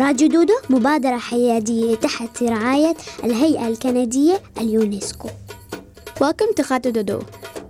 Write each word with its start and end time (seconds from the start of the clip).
راديو 0.00 0.28
دودو 0.28 0.52
مبادرة 0.70 1.16
حيادية 1.18 1.94
تحت 1.94 2.42
رعاية 2.42 2.96
الهيئة 3.24 3.68
الكندية 3.68 4.42
اليونسكو 4.60 5.28
Welcome 6.20 6.54
to 6.56 6.62
Radio 6.70 6.92
Dodo, 6.92 7.18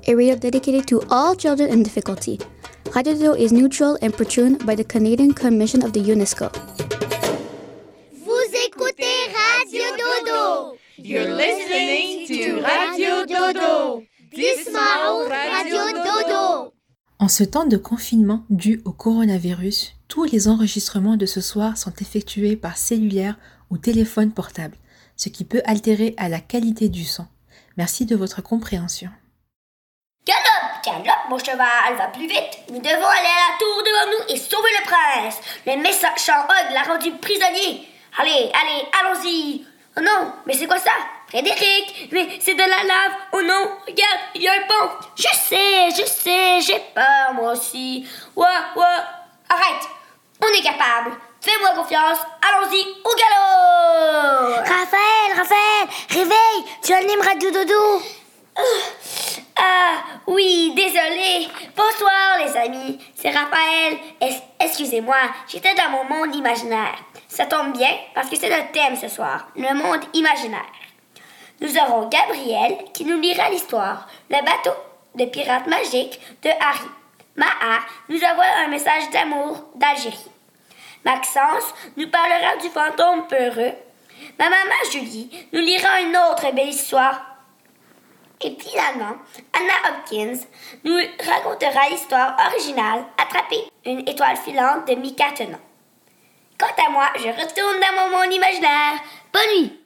a 0.06 0.14
radio 0.14 0.36
dedicated 0.36 0.86
to 0.86 1.02
all 1.10 1.34
children 1.34 1.68
in 1.74 1.82
difficulty. 1.82 2.38
Radio 2.94 3.12
Dodo 3.14 3.32
is 3.34 3.50
neutral 3.52 3.98
and 4.02 4.12
patroned 4.16 4.64
by 4.64 4.74
the 4.76 4.84
Canadian 4.84 5.32
Commission 5.34 5.82
of 5.82 5.92
the 5.92 6.00
UNESCO. 6.14 6.46
Vous 8.24 8.46
écoutez 8.66 9.16
Radio 9.42 9.84
Dodo. 10.02 10.76
You're 10.96 11.34
listening 11.44 12.26
to 12.28 12.60
Radio 12.62 13.26
Dodo. 13.26 14.02
Dismao 14.32 15.28
Radio 15.28 15.82
Dodo. 16.06 16.72
En 17.18 17.28
ce 17.28 17.44
temps 17.44 17.66
de 17.66 17.76
confinement 17.78 18.44
dû 18.50 18.80
au 18.84 18.92
coronavirus, 18.92 19.94
tous 20.11 20.25
les 20.25 20.49
enregistrements 20.49 21.15
de 21.15 21.25
ce 21.25 21.39
soir 21.39 21.77
sont 21.77 21.93
effectués 22.01 22.57
par 22.57 22.75
cellulaire 22.75 23.35
ou 23.69 23.77
téléphone 23.77 24.33
portable, 24.33 24.75
ce 25.15 25.29
qui 25.29 25.45
peut 25.45 25.61
altérer 25.63 26.15
à 26.17 26.27
la 26.27 26.41
qualité 26.41 26.89
du 26.89 27.05
son. 27.05 27.25
Merci 27.77 28.05
de 28.05 28.17
votre 28.17 28.41
compréhension. 28.41 29.09
Galope, 30.27 30.83
galope, 30.83 31.29
mon 31.29 31.39
cheval, 31.39 31.95
va 31.97 32.07
plus 32.09 32.27
vite. 32.27 32.59
Nous 32.69 32.79
devons 32.79 32.89
aller 32.89 33.31
à 33.31 33.51
la 33.51 33.57
tour 33.57 33.83
devant 33.85 34.11
nous 34.11 34.35
et 34.35 34.37
sauver 34.37 34.69
le 34.79 34.85
prince. 34.85 35.39
Le 35.65 35.81
méchant 35.81 36.43
Hog 36.43 36.73
l'a 36.73 36.93
rendu 36.93 37.11
prisonnier. 37.13 37.87
Allez, 38.19 38.51
allez, 38.51 38.83
allons-y. 38.99 39.65
Oh 39.97 40.01
non, 40.01 40.33
mais 40.45 40.55
c'est 40.55 40.67
quoi 40.67 40.79
ça? 40.79 40.91
Frédéric, 41.29 42.09
mais 42.11 42.37
c'est 42.41 42.55
de 42.55 42.59
la 42.59 42.67
lave. 42.67 43.17
Oh 43.31 43.41
non, 43.41 43.77
regarde, 43.87 44.19
il 44.35 44.41
y 44.41 44.47
a 44.49 44.51
un 44.51 44.67
pont. 44.67 44.91
Je 45.15 45.23
sais, 45.23 45.89
je 45.91 46.05
sais, 46.05 46.59
j'ai 46.59 46.81
peur 46.93 47.33
moi 47.33 47.53
aussi. 47.53 48.05
Ouah, 48.35 48.73
ouah. 48.75 49.05
Arrête, 49.49 49.89
on 50.43 50.47
est 50.57 50.63
capable. 50.63 51.11
Fais-moi 51.41 51.69
confiance, 51.75 52.19
allons-y 52.47 52.81
au 53.03 53.15
galop 53.15 54.55
Raphaël, 54.57 55.35
Raphaël, 55.35 55.87
réveille, 56.09 56.65
tu 56.83 56.93
animes 56.93 57.21
Radio 57.21 57.49
Dodo. 57.51 58.01
Ah, 59.55 60.03
oui, 60.27 60.73
désolé. 60.75 61.47
Bonsoir, 61.75 62.37
les 62.45 62.55
amis. 62.57 62.99
C'est 63.15 63.29
Raphaël. 63.31 63.97
Es- 64.21 64.41
Excusez-moi, 64.59 65.17
j'étais 65.47 65.73
dans 65.75 65.89
mon 65.89 66.03
monde 66.03 66.35
imaginaire. 66.35 66.95
Ça 67.27 67.45
tombe 67.45 67.71
bien 67.75 67.91
parce 68.13 68.29
que 68.29 68.35
c'est 68.35 68.49
notre 68.49 68.71
thème 68.71 68.95
ce 68.95 69.07
soir, 69.07 69.47
le 69.55 69.73
monde 69.73 70.03
imaginaire. 70.13 70.65
Nous 71.59 71.75
aurons 71.77 72.07
Gabriel 72.09 72.77
qui 72.93 73.05
nous 73.05 73.19
lira 73.19 73.49
l'histoire, 73.49 74.07
le 74.29 74.37
bateau 74.43 74.75
de 75.15 75.25
pirate 75.25 75.67
magique 75.67 76.19
de 76.43 76.49
Harry. 76.49 76.89
Maha 77.35 77.79
nous 78.09 78.19
envoie 78.23 78.45
un 78.65 78.67
message 78.67 79.09
d'amour 79.11 79.57
d'Algérie. 79.75 80.30
Maxence 81.05 81.73
nous 81.97 82.09
parlera 82.09 82.57
du 82.57 82.69
fantôme 82.69 83.27
peureux. 83.27 83.73
Ma 84.37 84.49
maman 84.49 84.91
Julie 84.91 85.47
nous 85.51 85.61
lira 85.61 86.01
une 86.01 86.15
autre 86.15 86.53
belle 86.53 86.69
histoire 86.69 87.31
et 88.43 88.57
finalement, 88.59 89.17
Anna 89.53 89.73
Hopkins 89.89 90.47
nous 90.83 90.97
racontera 91.19 91.89
l'histoire 91.89 92.35
originale 92.47 93.05
Attraper 93.17 93.69
une 93.85 94.07
étoile 94.07 94.37
filante 94.37 94.87
de 94.87 94.95
Mika 94.95 95.31
Tenon. 95.31 95.59
Quant 96.57 96.83
à 96.85 96.89
moi, 96.89 97.09
je 97.17 97.27
retourne 97.27 97.79
dans 97.79 98.09
mon 98.09 98.17
monde 98.17 98.33
imaginaire. 98.33 98.99
Bonne 99.31 99.59
nuit! 99.59 99.80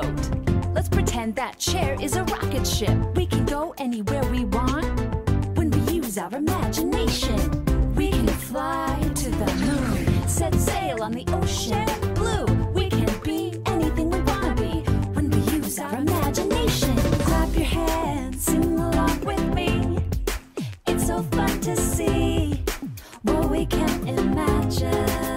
Boat. 0.00 0.74
Let's 0.74 0.88
pretend 0.88 1.36
that 1.36 1.58
chair 1.58 1.96
is 2.00 2.16
a 2.16 2.24
rocket 2.24 2.66
ship. 2.66 2.96
We 3.14 3.26
can 3.26 3.46
go 3.46 3.74
anywhere 3.78 4.24
we 4.30 4.44
want 4.44 4.86
when 5.56 5.70
we 5.70 5.80
use 5.94 6.18
our 6.18 6.34
imagination. 6.34 7.38
We 7.94 8.10
can 8.10 8.28
fly 8.28 8.98
to 9.22 9.30
the 9.30 9.50
moon, 9.64 10.28
set 10.28 10.54
sail 10.54 11.02
on 11.02 11.12
the 11.12 11.24
ocean 11.40 11.88
blue. 12.14 12.44
We 12.78 12.90
can 12.90 13.10
be 13.20 13.58
anything 13.66 14.10
we 14.10 14.20
wanna 14.20 14.54
be 14.54 14.74
when 15.14 15.30
we 15.30 15.38
use 15.58 15.78
our 15.78 15.94
imagination. 15.96 16.94
Clap 17.26 17.54
your 17.54 17.70
hands, 17.80 18.44
sing 18.44 18.78
along 18.78 19.20
with 19.24 19.44
me. 19.54 19.98
It's 20.86 21.06
so 21.06 21.22
fun 21.36 21.60
to 21.60 21.74
see 21.76 22.62
what 23.22 23.50
we 23.50 23.64
can 23.64 24.08
imagine. 24.08 25.35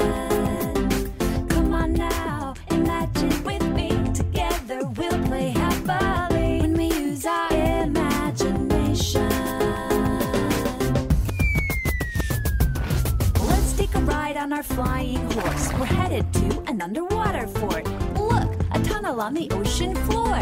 Our 14.59 14.63
flying 14.63 15.31
horse. 15.31 15.71
We're 15.75 15.85
headed 15.85 16.33
to 16.33 16.63
an 16.67 16.81
underwater 16.81 17.47
fort. 17.47 17.85
Look, 18.15 18.51
a 18.71 18.79
tunnel 18.83 19.21
on 19.21 19.33
the 19.33 19.49
ocean 19.51 19.95
floor. 19.95 20.37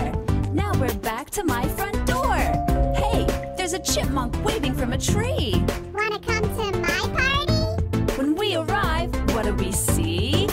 Now 0.52 0.72
we're 0.80 0.96
back 0.96 1.30
to 1.32 1.44
my 1.44 1.68
front 1.68 2.04
door. 2.08 2.36
Hey, 2.96 3.28
there's 3.58 3.74
a 3.74 3.80
chipmunk 3.80 4.44
waving 4.44 4.74
from 4.74 4.94
a 4.94 4.98
tree. 4.98 5.64
Wanna 5.94 6.20
come 6.20 6.42
to 6.42 6.80
my 6.80 7.00
party? 7.16 8.14
When 8.18 8.34
we 8.34 8.56
arrive, 8.56 9.14
what 9.36 9.46
do 9.46 9.54
we 9.54 9.72
see? 9.72 10.47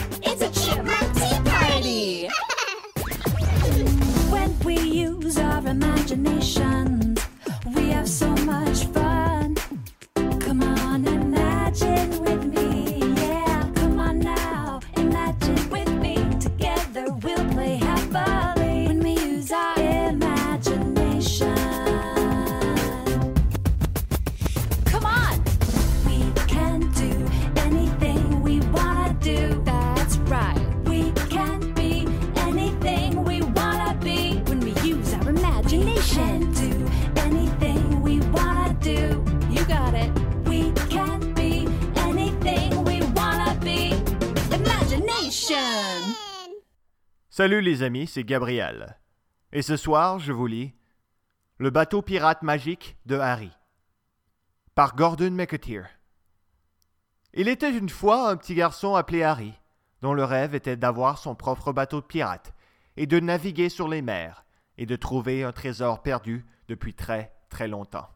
Salut 47.45 47.61
les 47.61 47.83
amis, 47.83 48.07
c'est 48.07 48.23
Gabriel. 48.23 48.97
Et 49.51 49.61
ce 49.61 49.77
soir, 49.77 50.17
je 50.17 50.31
vous 50.31 50.47
lis 50.47 50.73
Le 51.59 51.69
bateau 51.69 52.01
pirate 52.01 52.41
magique 52.41 52.97
de 53.05 53.19
Harry 53.19 53.51
par 54.73 54.95
Gordon 54.95 55.29
McAteer. 55.29 55.83
Il 57.35 57.47
était 57.47 57.77
une 57.77 57.89
fois 57.89 58.31
un 58.31 58.35
petit 58.35 58.55
garçon 58.55 58.95
appelé 58.95 59.21
Harry, 59.21 59.53
dont 60.01 60.15
le 60.15 60.23
rêve 60.23 60.55
était 60.55 60.75
d'avoir 60.75 61.19
son 61.19 61.35
propre 61.35 61.71
bateau 61.71 62.01
de 62.01 62.07
pirate 62.07 62.51
et 62.97 63.05
de 63.05 63.19
naviguer 63.19 63.69
sur 63.69 63.89
les 63.89 64.01
mers 64.01 64.43
et 64.79 64.87
de 64.87 64.95
trouver 64.95 65.43
un 65.43 65.51
trésor 65.51 66.01
perdu 66.01 66.47
depuis 66.67 66.95
très 66.95 67.31
très 67.51 67.67
longtemps. 67.67 68.09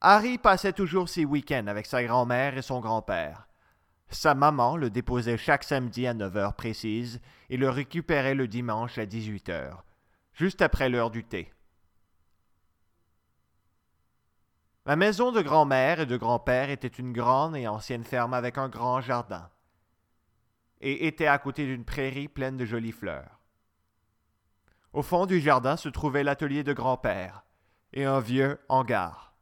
Harry 0.00 0.38
passait 0.38 0.72
toujours 0.72 1.08
ses 1.08 1.24
week-ends 1.24 1.68
avec 1.68 1.86
sa 1.86 2.02
grand-mère 2.02 2.58
et 2.58 2.62
son 2.62 2.80
grand-père. 2.80 3.46
Sa 4.08 4.34
maman 4.34 4.76
le 4.76 4.90
déposait 4.90 5.36
chaque 5.36 5.64
samedi 5.64 6.06
à 6.06 6.14
9 6.14 6.36
heures 6.36 6.54
précises 6.54 7.20
et 7.50 7.56
le 7.56 7.68
récupérait 7.68 8.34
le 8.34 8.48
dimanche 8.48 8.98
à 8.98 9.06
18 9.06 9.48
heures, 9.48 9.84
juste 10.32 10.62
après 10.62 10.88
l'heure 10.88 11.10
du 11.10 11.24
thé. 11.24 11.52
La 14.86 14.96
maison 14.96 15.32
de 15.32 15.40
grand-mère 15.40 16.00
et 16.00 16.06
de 16.06 16.16
grand-père 16.16 16.68
était 16.68 16.88
une 16.88 17.12
grande 17.12 17.56
et 17.56 17.66
ancienne 17.66 18.04
ferme 18.04 18.34
avec 18.34 18.58
un 18.58 18.68
grand 18.68 19.00
jardin 19.00 19.50
et 20.82 21.06
était 21.06 21.26
à 21.26 21.38
côté 21.38 21.64
d'une 21.64 21.86
prairie 21.86 22.28
pleine 22.28 22.58
de 22.58 22.66
jolies 22.66 22.92
fleurs. 22.92 23.40
Au 24.92 25.02
fond 25.02 25.24
du 25.24 25.40
jardin 25.40 25.78
se 25.78 25.88
trouvait 25.88 26.22
l'atelier 26.22 26.62
de 26.62 26.74
grand-père 26.74 27.44
et 27.94 28.04
un 28.04 28.20
vieux 28.20 28.60
hangar. 28.68 29.34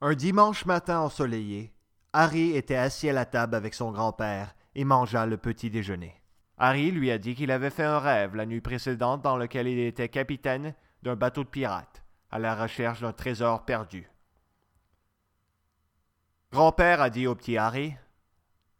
Un 0.00 0.14
dimanche 0.14 0.64
matin 0.64 1.00
ensoleillé, 1.00 1.74
Harry 2.12 2.56
était 2.56 2.76
assis 2.76 3.08
à 3.08 3.12
la 3.12 3.26
table 3.26 3.54
avec 3.54 3.74
son 3.74 3.92
grand-père 3.92 4.54
et 4.74 4.84
mangea 4.84 5.26
le 5.26 5.36
petit 5.36 5.70
déjeuner. 5.70 6.14
Harry 6.56 6.90
lui 6.90 7.10
a 7.10 7.18
dit 7.18 7.34
qu'il 7.34 7.50
avait 7.50 7.70
fait 7.70 7.84
un 7.84 7.98
rêve 7.98 8.34
la 8.34 8.46
nuit 8.46 8.60
précédente 8.60 9.22
dans 9.22 9.36
lequel 9.36 9.68
il 9.68 9.78
était 9.78 10.08
capitaine 10.08 10.74
d'un 11.02 11.16
bateau 11.16 11.44
de 11.44 11.48
pirates 11.48 12.02
à 12.30 12.38
la 12.38 12.54
recherche 12.54 13.00
d'un 13.00 13.12
trésor 13.12 13.64
perdu. 13.64 14.10
Grand-père 16.50 17.00
a 17.00 17.10
dit 17.10 17.26
au 17.26 17.34
petit 17.34 17.58
Harry 17.58 17.94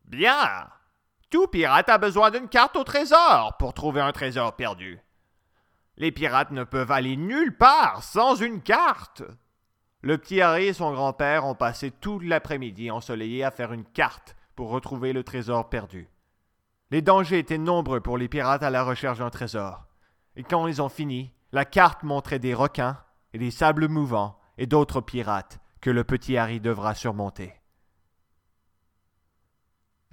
Bien 0.04 0.68
Tout 1.30 1.46
pirate 1.48 1.88
a 1.90 1.98
besoin 1.98 2.30
d'une 2.30 2.48
carte 2.48 2.76
au 2.76 2.84
trésor 2.84 3.56
pour 3.58 3.74
trouver 3.74 4.00
un 4.00 4.12
trésor 4.12 4.56
perdu. 4.56 4.98
Les 5.96 6.12
pirates 6.12 6.50
ne 6.50 6.64
peuvent 6.64 6.92
aller 6.92 7.16
nulle 7.16 7.56
part 7.56 8.02
sans 8.02 8.36
une 8.36 8.62
carte. 8.62 9.22
Le 10.02 10.16
petit 10.16 10.40
Harry 10.40 10.66
et 10.66 10.72
son 10.72 10.92
grand-père 10.92 11.44
ont 11.44 11.56
passé 11.56 11.90
tout 11.90 12.20
l'après-midi 12.20 12.90
ensoleillé 12.90 13.42
à 13.42 13.50
faire 13.50 13.72
une 13.72 13.84
carte 13.84 14.36
pour 14.54 14.70
retrouver 14.70 15.12
le 15.12 15.24
trésor 15.24 15.68
perdu. 15.68 16.08
Les 16.90 17.02
dangers 17.02 17.38
étaient 17.38 17.58
nombreux 17.58 18.00
pour 18.00 18.16
les 18.16 18.28
pirates 18.28 18.62
à 18.62 18.70
la 18.70 18.84
recherche 18.84 19.18
d'un 19.18 19.30
trésor. 19.30 19.86
Et 20.36 20.44
quand 20.44 20.68
ils 20.68 20.80
ont 20.80 20.88
fini, 20.88 21.32
la 21.52 21.64
carte 21.64 22.04
montrait 22.04 22.38
des 22.38 22.54
requins 22.54 22.96
et 23.32 23.38
des 23.38 23.50
sables 23.50 23.88
mouvants 23.88 24.38
et 24.56 24.66
d'autres 24.66 25.00
pirates 25.00 25.58
que 25.80 25.90
le 25.90 26.04
petit 26.04 26.36
Harry 26.36 26.60
devra 26.60 26.94
surmonter. 26.94 27.54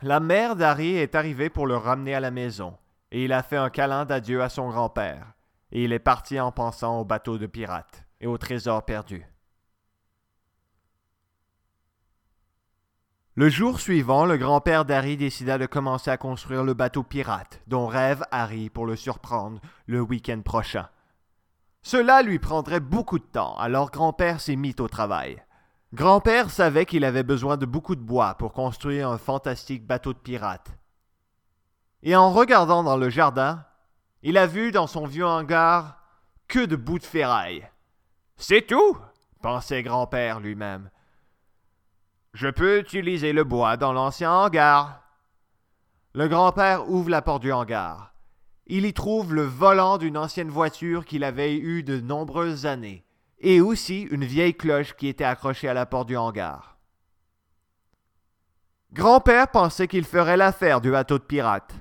La 0.02 0.20
mère 0.20 0.56
d'Harry 0.56 0.96
est 0.96 1.16
arrivée 1.16 1.50
pour 1.50 1.68
le 1.68 1.78
ramener 1.78 2.14
à 2.14 2.20
la 2.20 2.32
maison, 2.32 2.78
et 3.12 3.24
il 3.24 3.34
a 3.34 3.44
fait 3.44 3.58
un 3.58 3.70
câlin 3.70 4.06
d'adieu 4.06 4.44
à 4.44 4.50
son 4.50 4.70
grand-père, 4.70 5.34
et 5.72 5.84
il 5.84 5.94
est 5.94 6.00
parti 6.00 6.40
en 6.40 6.52
pensant 6.52 7.00
au 7.00 7.06
bateau 7.06 7.38
de 7.38 7.48
pirates 7.48 8.06
et 8.20 8.28
au 8.28 8.38
trésor 8.38 8.84
perdu. 8.84 9.26
Le 13.38 13.50
jour 13.50 13.82
suivant, 13.82 14.26
le 14.26 14.38
grand-père 14.38 14.86
d'Harry 14.86 15.18
décida 15.18 15.58
de 15.58 15.66
commencer 15.66 16.10
à 16.10 16.16
construire 16.16 16.64
le 16.64 16.74
bateau 16.74 17.04
pirate, 17.04 17.60
dont 17.68 17.86
rêve 17.86 18.24
Harry 18.32 18.70
pour 18.70 18.86
le 18.86 18.96
surprendre 18.96 19.60
le 19.88 20.00
week-end 20.00 20.40
prochain. 20.40 20.88
Cela 21.82 22.22
lui 22.22 22.40
prendrait 22.40 22.80
beaucoup 22.80 23.20
de 23.20 23.26
temps, 23.26 23.58
alors 23.58 23.92
grand-père 23.92 24.40
s'est 24.40 24.56
mis 24.56 24.74
au 24.80 24.88
travail. 24.88 25.44
Grand-père 25.94 26.50
savait 26.50 26.86
qu'il 26.86 27.04
avait 27.04 27.24
besoin 27.24 27.58
de 27.58 27.66
beaucoup 27.66 27.98
de 27.98 28.02
bois 28.02 28.36
pour 28.36 28.54
construire 28.54 29.10
un 29.10 29.18
fantastique 29.18 29.86
bateau 29.86 30.14
de 30.14 30.20
pirate. 30.20 30.72
Et 32.04 32.16
en 32.16 32.32
regardant 32.32 32.84
dans 32.84 32.96
le 32.96 33.10
jardin, 33.10 33.66
il 34.24 34.38
a 34.38 34.48
vu 34.48 34.72
dans 34.72 34.88
son 34.88 35.06
vieux 35.06 35.26
hangar 35.26 36.00
que 36.48 36.66
de 36.66 36.78
bouts 36.78 37.00
de 37.00 37.04
ferraille. 37.04 37.68
C'est 38.38 38.66
tout, 38.66 38.98
pensait 39.42 39.84
grand-père 39.84 40.40
lui-même. 40.40 40.90
Je 42.36 42.50
peux 42.50 42.80
utiliser 42.80 43.32
le 43.32 43.46
bois 43.46 43.78
dans 43.78 43.94
l'ancien 43.94 44.30
hangar. 44.30 45.02
Le 46.14 46.28
grand-père 46.28 46.90
ouvre 46.90 47.10
la 47.10 47.22
porte 47.22 47.42
du 47.42 47.54
hangar. 47.54 48.14
Il 48.68 48.86
y 48.86 48.94
trouve 48.94 49.34
le 49.34 49.44
volant 49.44 49.98
d'une 49.98 50.18
ancienne 50.18 50.50
voiture 50.50 51.06
qu'il 51.06 51.24
avait 51.24 51.56
eue 51.56 51.82
de 51.82 52.02
nombreuses 52.02 52.66
années, 52.66 53.06
et 53.40 53.62
aussi 53.62 54.02
une 54.02 54.26
vieille 54.26 54.54
cloche 54.54 54.98
qui 54.98 55.08
était 55.08 55.24
accrochée 55.24 55.70
à 55.70 55.74
la 55.74 55.86
porte 55.86 56.10
du 56.10 56.18
hangar. 56.18 56.78
Grand-père 58.92 59.48
pensait 59.48 59.88
qu'il 59.88 60.04
ferait 60.04 60.36
l'affaire 60.36 60.82
du 60.82 60.92
bateau 60.92 61.18
de 61.18 61.24
pirate. 61.24 61.74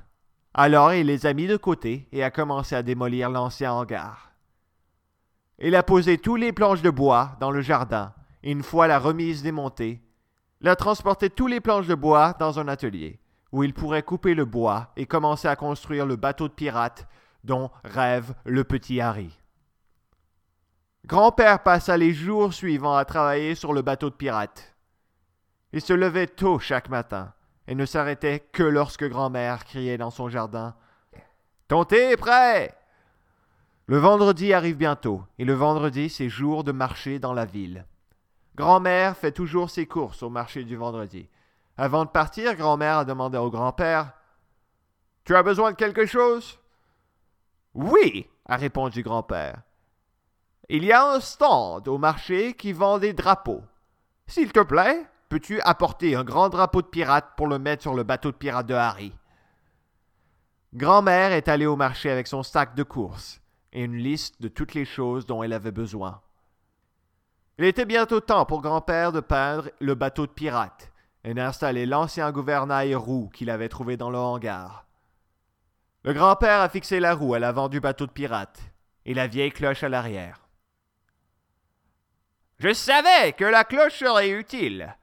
Alors 0.55 0.93
il 0.93 1.06
les 1.06 1.27
a 1.27 1.35
mis 1.35 1.49
de 1.49 1.56
côté 1.56 2.06
et 2.12 2.23
a 2.23 2.31
commencé 2.31 2.77
à 2.77 2.85
démolir 2.85 3.29
l'ancien 3.29 3.73
hangar. 3.73 4.31
Il 5.59 5.75
a 5.75 5.83
posé 5.83 6.17
tous 6.17 6.37
les 6.37 6.53
planches 6.53 6.83
de 6.83 6.91
bois 6.91 7.37
dans 7.41 7.51
le 7.51 7.61
jardin, 7.61 8.15
une 8.45 8.62
fois 8.62 8.87
la 8.87 9.01
remise 9.01 9.43
démontée, 9.43 10.04
il 10.61 10.69
a 10.69 10.77
transporté 10.77 11.31
tous 11.31 11.47
les 11.47 11.61
planches 11.61 11.87
de 11.87 11.95
bois 11.95 12.35
dans 12.39 12.59
un 12.59 12.69
atelier, 12.69 13.19
où 13.53 13.62
il 13.65 13.75
pourrait 13.75 14.03
couper 14.03 14.35
le 14.35 14.45
bois 14.45 14.93
et 14.97 15.06
commencer 15.06 15.49
à 15.49 15.56
construire 15.56 16.06
le 16.06 16.17
bateau 16.17 16.49
de 16.49 16.55
pirate 16.55 17.06
dont 17.45 17.71
rêve 17.85 18.35
le 18.45 18.65
petit 18.65 19.01
Harry. 19.01 19.39
Grand-père 21.06 21.62
passa 21.62 21.97
les 21.99 22.15
jours 22.15 22.55
suivants 22.55 22.97
à 22.97 23.05
travailler 23.05 23.55
sur 23.55 23.75
le 23.75 23.83
bateau 23.83 24.09
de 24.09 24.15
pirate. 24.15 24.75
Il 25.75 25.83
se 25.83 25.93
levait 25.93 26.27
tôt 26.27 26.59
chaque 26.59 26.89
matin 26.89 27.35
et 27.67 27.75
ne 27.75 27.85
s'arrêtait 27.85 28.41
que 28.53 28.62
lorsque 28.62 29.05
grand-mère 29.05 29.65
criait 29.65 29.99
dans 29.99 30.11
son 30.11 30.29
jardin 30.29 30.75
Ton 31.69 31.85
thé 31.85 32.12
est 32.12 32.17
prêt 32.17 32.75
Le 33.87 33.99
vendredi 33.99 34.55
arrive 34.55 34.77
bientôt, 34.77 35.23
et 35.39 35.45
le 35.45 35.53
vendredi 35.53 36.09
c'est 36.09 36.31
jour 36.31 36.65
de 36.65 36.73
marché 36.73 37.19
dans 37.19 37.35
la 37.35 37.45
ville. 37.45 37.85
Grand-mère 38.56 39.17
fait 39.17 39.33
toujours 39.33 39.71
ses 39.71 39.87
courses 39.87 40.23
au 40.23 40.31
marché 40.31 40.65
du 40.65 40.77
vendredi. 40.77 41.29
Avant 41.77 42.05
de 42.05 42.11
partir, 42.11 42.55
grand-mère 42.55 42.99
a 42.99 43.05
demandé 43.05 43.37
au 43.37 43.51
grand-père 43.51 44.12
Tu 45.25 45.35
as 45.35 45.43
besoin 45.43 45.73
de 45.73 45.77
quelque 45.77 46.06
chose 46.06 46.61
Oui, 47.75 48.29
a 48.47 48.56
répondu 48.56 49.03
grand-père. 49.03 49.62
Il 50.69 50.85
y 50.85 50.93
a 50.93 51.05
un 51.05 51.21
stand 51.21 51.89
au 51.89 51.99
marché 51.99 52.55
qui 52.55 52.73
vend 52.73 52.99
des 52.99 53.12
drapeaux. 53.12 53.62
S'il 54.27 54.53
te 54.53 54.61
plaît, 54.61 55.05
peux-tu 55.29 55.61
apporter 55.62 56.15
un 56.15 56.25
grand 56.25 56.49
drapeau 56.49 56.81
de 56.81 56.87
pirate 56.87 57.33
pour 57.37 57.49
le 57.49 57.59
mettre 57.59 57.83
sur 57.83 57.95
le 57.95 58.05
bateau 58.05 58.31
de 58.31 58.37
pirate 58.37 58.67
de 58.67 58.75
Harry 58.75 59.12
Grand-mère 60.75 61.33
est 61.33 61.49
allée 61.49 61.67
au 61.67 61.77
marché 61.77 62.11
avec 62.11 62.27
son 62.27 62.43
sac 62.43 62.75
de 62.75 62.83
courses 62.83 63.41
et 63.73 63.83
une 63.83 63.97
liste 63.97 64.41
de 64.41 64.49
toutes 64.49 64.75
les 64.75 64.85
choses 64.85 65.27
dont 65.27 65.43
elle 65.43 65.53
avait 65.53 65.73
besoin. 65.73 66.21
Il 67.59 67.65
était 67.65 67.85
bientôt 67.85 68.21
temps 68.21 68.47
pour 68.47 68.62
grand-père 68.62 69.12
de 69.12 69.21
peindre 69.21 69.71
le 69.81 69.95
bateau 69.95 70.27
de 70.27 70.33
pirate 70.33 70.91
et 71.23 71.34
d'installer 71.34 71.87
l'ancien 71.87 72.32
gouvernail 72.32 72.94
roue 72.96 73.31
qu'il 73.32 73.49
avait 73.49 73.69
trouvé 73.69 73.96
dans 73.96 74.11
le 74.11 74.19
hangar. 74.19 74.87
Le 76.03 76.13
grand-père 76.13 76.61
a 76.61 76.69
fixé 76.69 76.99
la 76.99 77.15
roue 77.15 77.34
à 77.34 77.39
l'avant 77.39 77.69
du 77.69 77.81
bateau 77.81 78.06
de 78.06 78.13
pirate 78.13 78.61
et 79.06 79.15
la 79.15 79.29
vieille 79.29 79.53
cloche 79.53 79.84
à 79.84 79.89
l'arrière. 79.89 80.41
Je 82.58 82.73
savais 82.73 83.32
que 83.32 83.44
la 83.44 83.65
cloche 83.65 83.99
serait 83.99 84.31
utile. 84.31 84.96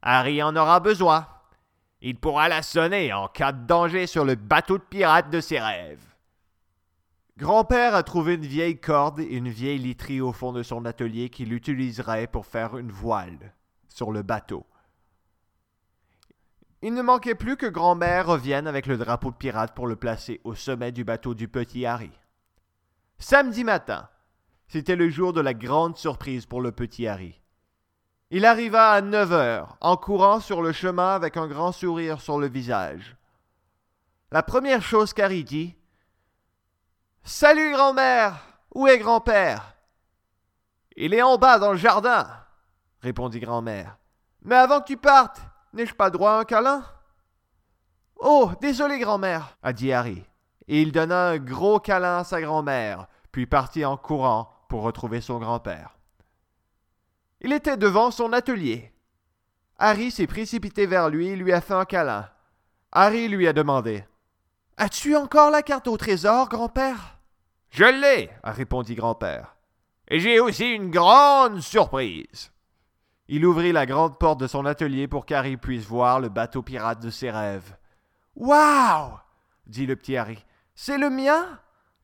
Harry 0.00 0.42
en 0.42 0.54
aura 0.54 0.78
besoin. 0.78 1.26
Il 2.00 2.16
pourra 2.16 2.48
la 2.48 2.62
sonner 2.62 3.12
en 3.12 3.26
cas 3.26 3.50
de 3.50 3.66
danger 3.66 4.06
sur 4.06 4.24
le 4.24 4.36
bateau 4.36 4.78
de 4.78 4.82
pirate 4.84 5.28
de 5.30 5.40
ses 5.40 5.58
rêves. 5.58 6.04
Grand-père 7.38 7.94
a 7.94 8.02
trouvé 8.02 8.34
une 8.34 8.46
vieille 8.46 8.80
corde 8.80 9.20
et 9.20 9.24
une 9.24 9.50
vieille 9.50 9.78
literie 9.78 10.22
au 10.22 10.32
fond 10.32 10.52
de 10.52 10.62
son 10.62 10.86
atelier 10.86 11.28
qu'il 11.28 11.52
utiliserait 11.52 12.28
pour 12.28 12.46
faire 12.46 12.78
une 12.78 12.90
voile 12.90 13.54
sur 13.88 14.10
le 14.10 14.22
bateau. 14.22 14.64
Il 16.80 16.94
ne 16.94 17.02
manquait 17.02 17.34
plus 17.34 17.56
que 17.56 17.66
grand-mère 17.66 18.26
revienne 18.26 18.66
avec 18.66 18.86
le 18.86 18.96
drapeau 18.96 19.30
de 19.30 19.36
pirate 19.36 19.74
pour 19.74 19.86
le 19.86 19.96
placer 19.96 20.40
au 20.44 20.54
sommet 20.54 20.92
du 20.92 21.04
bateau 21.04 21.34
du 21.34 21.46
petit 21.46 21.84
Harry. 21.84 22.12
Samedi 23.18 23.64
matin, 23.64 24.08
c'était 24.66 24.96
le 24.96 25.10
jour 25.10 25.34
de 25.34 25.40
la 25.42 25.52
grande 25.52 25.96
surprise 25.96 26.46
pour 26.46 26.62
le 26.62 26.72
petit 26.72 27.06
Harry. 27.06 27.42
Il 28.30 28.46
arriva 28.46 28.92
à 28.92 29.02
neuf 29.02 29.32
heures, 29.32 29.76
en 29.82 29.96
courant 29.96 30.40
sur 30.40 30.62
le 30.62 30.72
chemin 30.72 31.14
avec 31.14 31.36
un 31.36 31.46
grand 31.46 31.72
sourire 31.72 32.20
sur 32.20 32.38
le 32.38 32.48
visage. 32.48 33.16
La 34.32 34.42
première 34.42 34.82
chose 34.82 35.12
qu'Harry 35.12 35.44
dit 35.44 35.76
Salut 37.28 37.72
grand-mère 37.72 38.36
Où 38.72 38.86
est 38.86 38.98
grand-père? 38.98 39.74
Il 40.96 41.12
est 41.12 41.22
en 41.22 41.36
bas 41.38 41.58
dans 41.58 41.72
le 41.72 41.76
jardin, 41.76 42.28
répondit 43.00 43.40
grand-mère. 43.40 43.98
Mais 44.42 44.54
avant 44.54 44.80
que 44.80 44.86
tu 44.86 44.96
partes, 44.96 45.40
n'ai-je 45.72 45.92
pas 45.92 46.08
droit 46.08 46.30
à 46.30 46.38
un 46.38 46.44
câlin? 46.44 46.84
Oh, 48.20 48.52
désolé 48.60 49.00
grand-mère, 49.00 49.56
a 49.64 49.72
dit 49.72 49.92
Harry. 49.92 50.22
Et 50.68 50.80
il 50.80 50.92
donna 50.92 51.30
un 51.30 51.38
gros 51.38 51.80
câlin 51.80 52.18
à 52.18 52.24
sa 52.24 52.40
grand-mère, 52.40 53.08
puis 53.32 53.46
partit 53.46 53.84
en 53.84 53.96
courant 53.96 54.48
pour 54.68 54.82
retrouver 54.82 55.20
son 55.20 55.40
grand-père. 55.40 55.96
Il 57.40 57.52
était 57.52 57.76
devant 57.76 58.12
son 58.12 58.32
atelier. 58.32 58.92
Harry 59.80 60.12
s'est 60.12 60.28
précipité 60.28 60.86
vers 60.86 61.10
lui 61.10 61.26
et 61.26 61.36
lui 61.36 61.52
a 61.52 61.60
fait 61.60 61.74
un 61.74 61.86
câlin. 61.86 62.30
Harry 62.92 63.26
lui 63.26 63.48
a 63.48 63.52
demandé 63.52 64.04
As-tu 64.76 65.16
encore 65.16 65.50
la 65.50 65.62
carte 65.62 65.88
au 65.88 65.96
trésor, 65.96 66.48
grand-père 66.48 67.15
je 67.70 67.84
l'ai, 67.84 68.30
a 68.42 68.52
répondu 68.52 68.94
grand-père. 68.94 69.56
Et 70.08 70.20
j'ai 70.20 70.40
aussi 70.40 70.70
une 70.72 70.90
grande 70.90 71.60
surprise. 71.60 72.52
Il 73.28 73.44
ouvrit 73.44 73.72
la 73.72 73.86
grande 73.86 74.18
porte 74.18 74.40
de 74.40 74.46
son 74.46 74.64
atelier 74.66 75.08
pour 75.08 75.26
qu'Harry 75.26 75.56
puisse 75.56 75.84
voir 75.84 76.20
le 76.20 76.28
bateau 76.28 76.62
pirate 76.62 77.02
de 77.02 77.10
ses 77.10 77.30
rêves. 77.30 77.76
Waouh 78.36 79.18
dit 79.66 79.86
le 79.86 79.96
petit 79.96 80.16
Harry. 80.16 80.44
C'est 80.74 80.98
le 80.98 81.10
mien? 81.10 81.60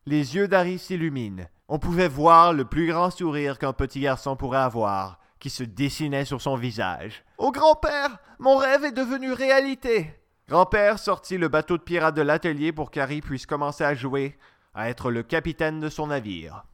Les 0.07 0.35
yeux 0.35 0.49
d'Harry 0.49 0.79
s'illuminent. 0.79 1.47
On 1.69 1.79
pouvait 1.79 2.09
voir 2.09 2.53
le 2.53 2.65
plus 2.65 2.89
grand 2.89 3.11
sourire 3.11 3.59
qu'un 3.59 3.73
petit 3.73 4.01
garçon 4.01 4.37
pourrait 4.37 4.59
avoir, 4.59 5.21
qui 5.39 5.49
se 5.49 5.63
dessinait 5.63 6.25
sur 6.25 6.41
son 6.43 6.57
visage. 6.57 7.25
Oh 7.39 7.53
grand-père, 7.53 8.19
mon 8.39 8.57
rêve 8.57 8.85
est 8.85 8.93
devenu 8.93 9.33
réalité. 9.33 10.19
Grand-père 10.49 10.99
sortit 10.99 11.39
le 11.39 11.49
bateau 11.49 11.79
de 11.79 11.83
pirate 11.83 12.17
de 12.17 12.23
l'atelier 12.23 12.73
pour 12.73 12.91
qu'Harry 12.91 13.21
puisse 13.21 13.47
commencer 13.47 13.85
à 13.85 13.95
jouer, 13.95 14.37
à 14.75 14.89
être 14.89 15.11
le 15.11 15.23
capitaine 15.23 15.81
de 15.81 15.89
son 15.89 16.09
navire. 16.09 16.65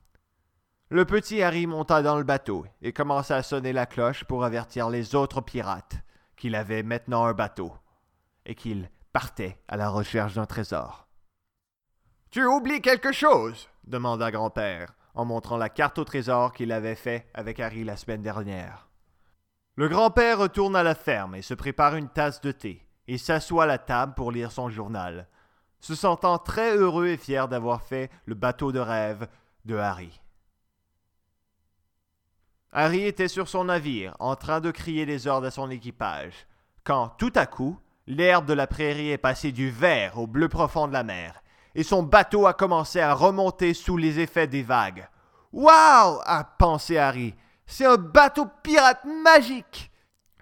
Le 0.91 1.05
petit 1.05 1.43
Harry 1.43 1.67
monta 1.67 2.03
dans 2.03 2.17
le 2.17 2.25
bateau 2.25 2.65
et 2.81 2.93
commença 2.93 3.37
à 3.37 3.43
sonner 3.43 3.73
la 3.73 3.87
cloche 3.87 4.25
pour 4.25 4.45
avertir 4.45 4.89
les 4.89 5.15
autres 5.15 5.41
pirates 5.41 5.97
qu'il 6.37 6.55
avait 6.55 6.83
maintenant 6.83 7.27
un 7.27 7.35
bateau 7.35 7.75
et 8.47 8.55
qu'il 8.55 8.91
partait 9.13 9.59
à 9.69 9.77
la 9.77 9.89
recherche 9.91 10.35
d'un 10.35 10.47
trésor. 10.47 11.07
Tu 12.31 12.45
oublies 12.45 12.81
quelque 12.81 13.13
chose? 13.13 13.69
demanda 13.85 14.31
grand-père 14.31 14.95
en 15.15 15.25
montrant 15.25 15.57
la 15.57 15.69
carte 15.69 15.99
au 15.99 16.05
trésor 16.05 16.53
qu'il 16.53 16.73
avait 16.73 16.95
fait 16.95 17.29
avec 17.35 17.59
Harry 17.59 17.85
la 17.85 17.97
semaine 17.97 18.23
dernière. 18.23 18.89
Le 19.75 19.89
grand-père 19.89 20.39
retourne 20.39 20.77
à 20.77 20.83
la 20.83 20.95
ferme 20.95 21.35
et 21.35 21.43
se 21.43 21.55
prépare 21.55 21.97
une 21.97 22.09
tasse 22.09 22.41
de 22.41 22.53
thé 22.53 22.87
et 23.09 23.19
s'assoit 23.19 23.65
à 23.65 23.67
la 23.67 23.79
table 23.79 24.15
pour 24.15 24.33
lire 24.33 24.53
son 24.53 24.69
journal, 24.71 25.27
se 25.81 25.95
sentant 25.95 26.39
très 26.39 26.77
heureux 26.77 27.09
et 27.09 27.17
fier 27.17 27.49
d'avoir 27.49 27.83
fait 27.83 28.11
le 28.27 28.35
bateau 28.35 28.73
de 28.73 28.79
rêve 28.79 29.29
de 29.65 29.77
Harry. 29.77 30.21
Harry 32.73 33.05
était 33.05 33.29
sur 33.29 33.49
son 33.49 33.65
navire, 33.65 34.15
en 34.19 34.37
train 34.37 34.61
de 34.61 34.71
crier 34.71 35.07
des 35.07 35.27
ordres 35.27 35.47
à 35.47 35.51
son 35.51 35.71
équipage, 35.71 36.47
quand, 36.85 37.09
tout 37.19 37.33
à 37.35 37.47
coup, 37.47 37.79
l'herbe 38.07 38.47
de 38.47 38.53
la 38.53 38.67
prairie 38.67 39.11
est 39.11 39.19
passée 39.19 39.53
du 39.53 39.71
vert 39.71 40.19
au 40.19 40.27
bleu 40.27 40.49
profond 40.49 40.87
de 40.87 40.93
la 40.93 41.03
mer, 41.03 41.43
et 41.75 41.83
son 41.83 42.03
bateau 42.03 42.47
a 42.47 42.55
commencé 42.55 43.01
à 43.01 43.15
remonter 43.15 43.73
sous 43.73 43.97
les 43.97 44.21
effets 44.21 44.47
des 44.47 44.63
vagues. 44.63 45.09
Waouh 45.53 46.21
a 46.25 46.45
pensé 46.45 46.99
Harry. 46.99 47.35
C'est 47.67 47.87
un 47.87 47.97
bateau 47.97 48.47
pirate 48.63 49.05
magique. 49.05 49.91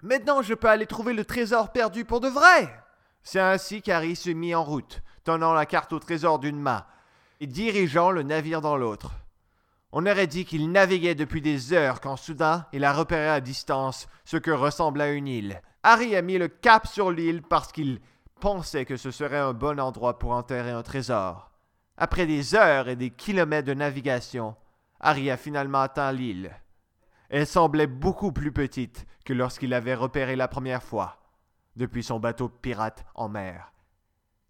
Maintenant, 0.01 0.41
je 0.41 0.53
peux 0.53 0.69
aller 0.69 0.85
trouver 0.85 1.13
le 1.13 1.25
trésor 1.25 1.71
perdu 1.71 2.05
pour 2.05 2.19
de 2.19 2.27
vrai. 2.27 2.73
C'est 3.23 3.39
ainsi 3.39 3.81
qu'Harry 3.81 4.15
se 4.15 4.29
mit 4.29 4.55
en 4.55 4.63
route, 4.63 5.01
tenant 5.27 5.53
la 5.53 5.65
carte 5.65 5.91
au 5.91 5.99
trésor 5.99 6.39
d'une 6.39 6.61
main 6.61 6.85
et 7.41 7.47
dirigeant 7.47 8.11
le 8.11 8.23
navire 8.23 8.61
dans 8.61 8.77
l'autre. 8.77 9.11
On 9.91 10.05
aurait 10.05 10.25
dit 10.25 10.45
qu'il 10.45 10.71
naviguait 10.71 11.15
depuis 11.15 11.41
des 11.41 11.73
heures 11.73 11.99
quand 11.99 12.15
soudain 12.15 12.65
il 12.71 12.85
a 12.85 12.93
repéré 12.93 13.27
à 13.27 13.41
distance 13.41 14.07
ce 14.23 14.37
que 14.37 14.51
ressemble 14.51 15.01
à 15.01 15.11
une 15.11 15.27
île. 15.27 15.61
Harry 15.83 16.15
a 16.15 16.21
mis 16.21 16.37
le 16.37 16.47
cap 16.47 16.87
sur 16.87 17.11
l'île 17.11 17.41
parce 17.41 17.73
qu'il 17.73 17.99
pensait 18.39 18.85
que 18.85 18.95
ce 18.95 19.11
serait 19.11 19.37
un 19.37 19.51
bon 19.51 19.81
endroit 19.81 20.17
pour 20.17 20.31
enterrer 20.31 20.71
un 20.71 20.81
trésor. 20.81 21.51
Après 21.97 22.25
des 22.25 22.55
heures 22.55 22.87
et 22.87 22.95
des 22.95 23.09
kilomètres 23.09 23.67
de 23.67 23.73
navigation, 23.73 24.55
Harry 25.01 25.29
a 25.29 25.35
finalement 25.35 25.81
atteint 25.81 26.13
l'île. 26.13 26.55
Elle 27.29 27.47
semblait 27.47 27.87
beaucoup 27.87 28.31
plus 28.31 28.53
petite 28.53 29.05
que 29.25 29.33
lorsqu'il 29.33 29.71
l'avait 29.71 29.93
repérée 29.93 30.37
la 30.37 30.47
première 30.47 30.83
fois, 30.83 31.19
depuis 31.75 32.03
son 32.03 32.17
bateau 32.17 32.47
pirate 32.47 33.05
en 33.13 33.27
mer. 33.27 33.73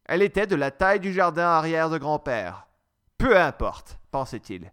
Elle 0.07 0.21
était 0.21 0.47
de 0.47 0.55
la 0.55 0.71
taille 0.71 1.01
du 1.01 1.11
jardin 1.11 1.47
arrière 1.47 1.89
de 1.89 1.97
grand-père. 1.97 2.67
Peu 3.17 3.37
importe, 3.37 3.99
pensait-il. 4.11 4.71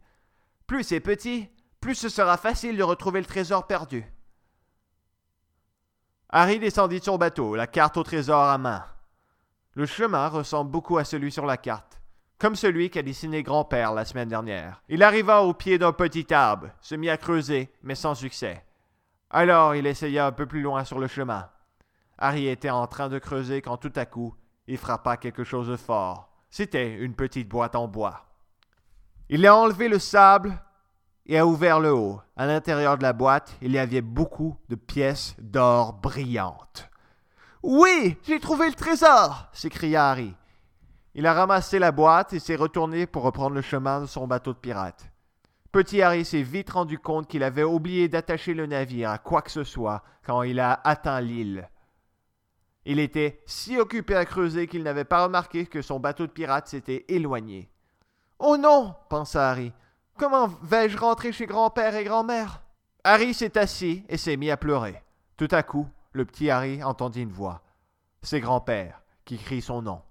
Plus 0.67 0.85
c'est 0.85 1.01
petit, 1.01 1.49
plus 1.81 1.97
ce 1.97 2.09
sera 2.09 2.37
facile 2.37 2.77
de 2.77 2.83
retrouver 2.83 3.21
le 3.21 3.27
trésor 3.27 3.67
perdu. 3.67 4.05
Harry 6.31 6.59
descendit 6.59 7.01
de 7.01 7.05
son 7.05 7.19
bateau, 7.19 7.55
la 7.55 7.67
carte 7.67 7.97
au 7.97 8.03
trésor 8.03 8.43
à 8.43 8.59
main. 8.59 8.85
Le 9.75 9.87
chemin 9.87 10.29
ressemble 10.29 10.71
beaucoup 10.71 10.99
à 10.99 11.05
celui 11.05 11.33
sur 11.33 11.47
la 11.47 11.57
carte, 11.57 12.01
comme 12.39 12.55
celui 12.55 12.91
qu'a 12.91 13.03
dessiné 13.03 13.43
grand-père 13.43 13.93
la 13.93 14.05
semaine 14.05 14.29
dernière. 14.29 14.83
Il 14.89 15.03
arriva 15.03 15.43
au 15.43 15.53
pied 15.53 15.79
d'un 15.79 15.93
petit 15.93 16.33
arbre, 16.33 16.71
se 16.81 16.95
mit 16.95 17.11
à 17.11 17.17
creuser, 17.17 17.73
mais 17.83 17.97
sans 17.97 18.15
succès. 18.15 18.65
Alors 19.31 19.75
il 19.75 19.87
essaya 19.87 20.27
un 20.27 20.33
peu 20.33 20.47
plus 20.47 20.63
loin 20.63 20.85
sur 20.85 21.01
le 21.01 21.09
chemin. 21.09 21.51
Harry 22.19 22.47
était 22.47 22.71
en 22.71 22.87
train 22.87 23.09
de 23.09 23.19
creuser 23.19 23.63
quand 23.63 23.77
tout 23.77 23.93
à 23.97 24.07
coup, 24.07 24.35
il 24.67 24.79
frappa 24.79 25.17
quelque 25.17 25.45
chose 25.45 25.69
de 25.69 25.77
fort. 25.77 26.29
C'était 26.51 26.95
une 26.95 27.15
petite 27.15 27.49
boîte 27.49 27.77
en 27.77 27.89
bois. 27.89 28.27
Il 29.29 29.47
a 29.47 29.57
enlevé 29.57 29.89
le 29.89 29.99
sable 29.99 30.59
et 31.27 31.39
a 31.39 31.47
ouvert 31.47 31.81
le 31.81 31.93
haut. 31.93 32.21
À 32.37 32.47
l'intérieur 32.47 32.99
de 32.99 33.03
la 33.03 33.13
boîte, 33.13 33.57
il 33.63 33.73
y 33.73 33.79
avait 33.79 34.01
beaucoup 34.01 34.57
de 34.69 34.75
pièces 34.75 35.35
d'or 35.39 35.95
brillantes. 35.95 36.91
Oui, 37.63 38.19
j'ai 38.25 38.41
trouvé 38.41 38.69
le 38.69 38.75
trésor 38.75 39.49
s'écria 39.53 40.11
Harry. 40.11 40.35
Il 41.15 41.27
a 41.27 41.33
ramassé 41.33 41.79
la 41.79 41.93
boîte 41.93 42.33
et 42.33 42.39
s'est 42.39 42.57
retourné 42.57 43.07
pour 43.07 43.23
reprendre 43.23 43.55
le 43.55 43.63
chemin 43.63 44.03
de 44.03 44.07
son 44.07 44.27
bateau 44.27 44.53
de 44.53 44.59
pirate. 44.59 45.11
Petit 45.73 46.03
Harry 46.03 46.25
s'est 46.25 46.43
vite 46.43 46.71
rendu 46.71 46.99
compte 46.99 47.27
qu'il 47.27 47.43
avait 47.43 47.63
oublié 47.63 48.09
d'attacher 48.09 48.53
le 48.53 48.67
navire 48.67 49.11
à 49.11 49.19
quoi 49.19 49.43
que 49.43 49.51
ce 49.51 49.65
soit 49.65 50.03
quand 50.25 50.43
il 50.43 50.61
a 50.61 50.81
atteint 50.85 51.21
l'île. 51.21 51.69
Il 52.87 52.99
était 52.99 53.43
si 53.47 53.79
occupé 53.79 54.15
à 54.15 54.25
creuser 54.25 54.67
qu'il 54.67 54.83
n'avait 54.83 55.05
pas 55.05 55.25
remarqué 55.25 55.67
que 55.67 55.83
son 55.83 56.01
bateau 56.01 56.27
de 56.27 56.33
pirate 56.33 56.69
s'était 56.69 57.05
éloigné. 57.09 57.71
Oh 58.39 58.57
non 58.57 58.95
pensa 59.09 59.51
Harry. 59.51 59.73
Comment 60.19 60.49
vais-je 60.63 60.97
rentrer 60.97 61.33
chez 61.33 61.47
grand-père 61.47 61.97
et 61.97 62.05
grand-mère? 62.05 62.63
Harry 63.03 63.35
s'est 63.35 63.59
assis 63.59 64.05
et 64.09 64.17
s'est 64.17 64.37
mis 64.37 64.51
à 64.51 64.57
pleurer. 64.57 65.03
Tout 65.37 65.49
à 65.51 65.63
coup, 65.63 65.89
le 66.13 66.25
petit 66.25 66.51
Harry 66.51 66.83
entendit 66.83 67.23
une 67.23 67.33
voix. 67.33 67.63
C'est 68.23 68.41
grand-père 68.41 69.03
qui 69.25 69.39
crie 69.39 69.63
son 69.63 69.83
nom. 69.83 70.03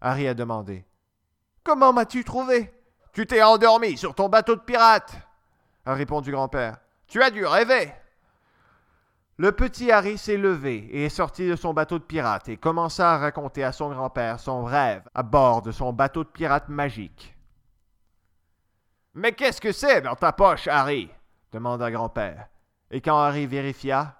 Harry 0.00 0.26
a 0.26 0.34
demandé 0.34 0.84
Comment 1.62 1.92
m'as-tu 1.92 2.24
trouvé 2.24 2.72
Tu 3.12 3.26
t'es 3.26 3.42
endormi 3.42 3.96
sur 3.96 4.14
ton 4.14 4.28
bateau 4.28 4.56
de 4.56 4.60
pirate 4.60 5.16
a 5.86 5.94
répondu 5.94 6.32
grand-père. 6.32 6.78
Tu 7.06 7.22
as 7.22 7.30
dû 7.30 7.46
rêver 7.46 7.92
Le 9.38 9.52
petit 9.52 9.92
Harry 9.92 10.16
s'est 10.16 10.38
levé 10.38 10.76
et 10.90 11.04
est 11.04 11.10
sorti 11.10 11.46
de 11.46 11.56
son 11.56 11.74
bateau 11.74 11.98
de 11.98 12.04
pirate 12.04 12.48
et 12.48 12.56
commença 12.56 13.12
à 13.12 13.18
raconter 13.18 13.64
à 13.64 13.72
son 13.72 13.90
grand-père 13.90 14.40
son 14.40 14.64
rêve 14.64 15.02
à 15.14 15.22
bord 15.22 15.60
de 15.60 15.72
son 15.72 15.92
bateau 15.92 16.24
de 16.24 16.28
pirate 16.28 16.70
magique. 16.70 17.36
Mais 19.12 19.32
qu'est-ce 19.32 19.60
que 19.60 19.72
c'est 19.72 20.00
dans 20.00 20.14
ta 20.14 20.32
poche, 20.32 20.68
Harry? 20.68 21.10
demanda 21.52 21.90
grand-père. 21.90 22.48
Et 22.90 23.02
quand 23.02 23.18
Harry 23.18 23.46
vérifia, 23.46 24.16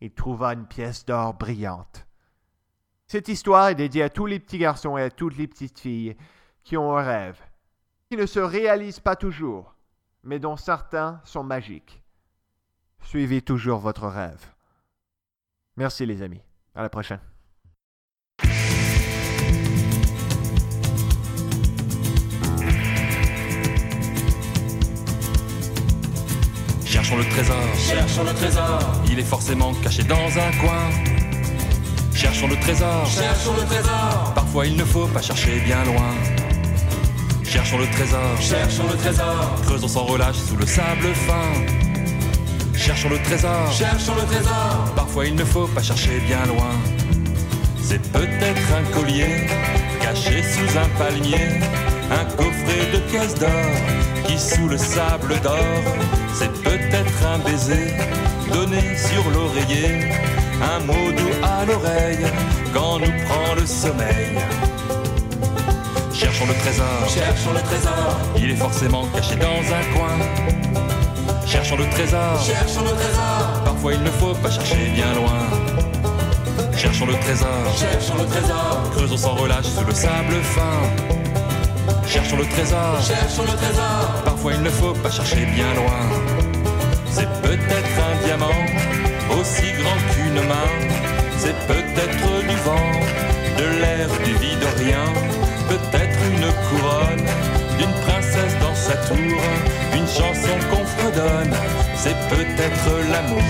il 0.00 0.12
trouva 0.12 0.54
une 0.54 0.66
pièce 0.66 1.04
d'or 1.04 1.34
brillante. 1.34 2.06
Cette 3.06 3.28
histoire 3.28 3.68
est 3.68 3.74
dédiée 3.76 4.04
à 4.04 4.10
tous 4.10 4.26
les 4.26 4.40
petits 4.40 4.58
garçons 4.58 4.96
et 4.96 5.02
à 5.02 5.10
toutes 5.10 5.36
les 5.36 5.46
petites 5.46 5.78
filles 5.78 6.16
qui 6.64 6.76
ont 6.76 6.96
un 6.96 7.02
rêve, 7.02 7.40
qui 8.08 8.16
ne 8.16 8.26
se 8.26 8.40
réalisent 8.40 9.00
pas 9.00 9.16
toujours, 9.16 9.74
mais 10.24 10.40
dont 10.40 10.56
certains 10.56 11.20
sont 11.24 11.44
magiques. 11.44 11.99
Suivez 13.02 13.42
toujours 13.42 13.80
votre 13.80 14.06
rêve. 14.06 14.44
Merci 15.76 16.06
les 16.06 16.22
amis. 16.22 16.40
À 16.74 16.82
la 16.82 16.88
prochaine. 16.88 17.20
Cherchons 26.84 27.16
le 27.16 27.24
trésor, 27.24 27.56
Cherchons 27.78 28.24
le 28.24 28.34
trésor, 28.34 29.02
il 29.10 29.18
est 29.18 29.24
forcément 29.24 29.72
caché 29.74 30.02
dans 30.02 30.16
un 30.16 30.50
coin. 30.60 30.90
Cherchons 32.12 32.48
le 32.48 32.56
trésor, 32.56 33.06
cherchons 33.06 33.54
le 33.54 33.64
trésor, 33.64 34.32
parfois 34.34 34.66
il 34.66 34.76
ne 34.76 34.84
faut 34.84 35.06
pas 35.06 35.22
chercher 35.22 35.60
bien 35.60 35.82
loin. 35.84 36.14
Cherchons 37.44 37.78
le 37.78 37.86
trésor, 37.86 38.40
cherchons 38.40 38.88
le 38.90 38.96
trésor, 38.96 39.56
creusons 39.64 39.88
sans 39.88 40.04
relâche 40.04 40.36
sous 40.36 40.56
le 40.56 40.66
sable 40.66 41.14
fin. 41.14 41.89
Cherchons 42.80 43.10
le 43.10 43.18
trésor, 43.18 43.70
cherchons 43.70 44.14
le 44.14 44.22
trésor, 44.22 44.92
parfois 44.96 45.26
il 45.26 45.34
ne 45.34 45.44
faut 45.44 45.66
pas 45.66 45.82
chercher 45.82 46.18
bien 46.20 46.44
loin. 46.46 46.72
C'est 47.82 48.00
peut-être 48.10 48.62
un 48.74 48.98
collier 48.98 49.46
caché 50.00 50.42
sous 50.42 50.78
un 50.78 50.88
palmier, 50.98 51.60
un 52.10 52.24
coffret 52.36 52.90
de 52.94 52.98
pièces 53.10 53.34
d'or 53.34 53.50
qui 54.26 54.38
sous 54.38 54.66
le 54.66 54.78
sable 54.78 55.38
d'or. 55.42 55.58
C'est 56.34 56.50
peut-être 56.62 57.26
un 57.26 57.38
baiser 57.40 57.92
donné 58.50 58.96
sur 58.96 59.30
l'oreiller, 59.30 60.08
un 60.62 60.80
mot 60.86 61.12
doux 61.12 61.36
à 61.42 61.66
l'oreille 61.66 62.24
quand 62.72 62.98
nous 62.98 63.12
prend 63.26 63.54
le 63.56 63.66
sommeil. 63.66 64.38
Cherchons 66.14 66.46
le 66.46 66.54
trésor, 66.54 67.08
cherchons 67.08 67.52
le 67.52 67.60
trésor, 67.60 68.18
il 68.38 68.50
est 68.52 68.56
forcément 68.56 69.06
caché 69.14 69.36
dans 69.36 69.46
un 69.46 69.84
coin 69.94 70.89
cherchons 71.50 71.76
le 71.76 71.88
trésor. 71.90 72.40
Cherchons 72.46 72.84
le 72.84 72.94
trésor. 73.02 73.62
Parfois 73.64 73.92
il 73.94 74.02
ne 74.02 74.10
faut 74.10 74.34
pas 74.34 74.50
chercher 74.50 74.90
bien 74.94 75.12
loin. 75.14 75.40
Cherchons 76.76 77.06
le 77.06 77.14
trésor. 77.14 77.62
Cherchons 77.76 78.14
le 78.18 78.26
trésor. 78.26 78.90
Creusons 78.94 79.16
sans 79.16 79.34
relâche 79.34 79.66
sous 79.66 79.84
le 79.84 79.94
sable 79.94 80.36
fin. 80.54 80.78
Cherchons 82.06 82.36
le 82.36 82.46
trésor. 82.46 82.92
Cherchons 83.02 83.42
le 83.42 83.56
trésor. 83.62 84.22
Parfois 84.24 84.52
il 84.54 84.62
ne 84.62 84.70
faut 84.70 84.94
pas 85.02 85.10
chercher 85.10 85.44
bien 85.56 85.70
loin. 85.74 86.02
C'est 87.10 87.30
peut-être 87.42 87.94
un 88.08 88.24
diamant 88.24 88.60
aussi 89.38 89.66
grand 89.78 90.00
qu'une 90.12 90.40
main. 90.52 90.70
C'est 91.36 91.58
peut-être 91.66 92.28
du 92.48 92.56
vent, 92.66 92.90
de 93.58 93.66
l'air, 93.80 94.08
du 94.24 94.34
vide, 94.34 94.66
rien. 94.78 95.04
Peut-être 95.68 96.18
une 96.32 96.48
couronne 96.68 97.26
d'une 97.80 98.00
princesse 98.06 98.56
dans 98.60 98.74
sa 98.74 98.94
tour, 99.08 99.40
une 99.94 100.06
chanson 100.06 100.54
qu'on 100.70 100.84
fredonne, 100.84 101.56
c'est 101.96 102.16
peut-être 102.28 102.90
l'amour. 103.10 103.42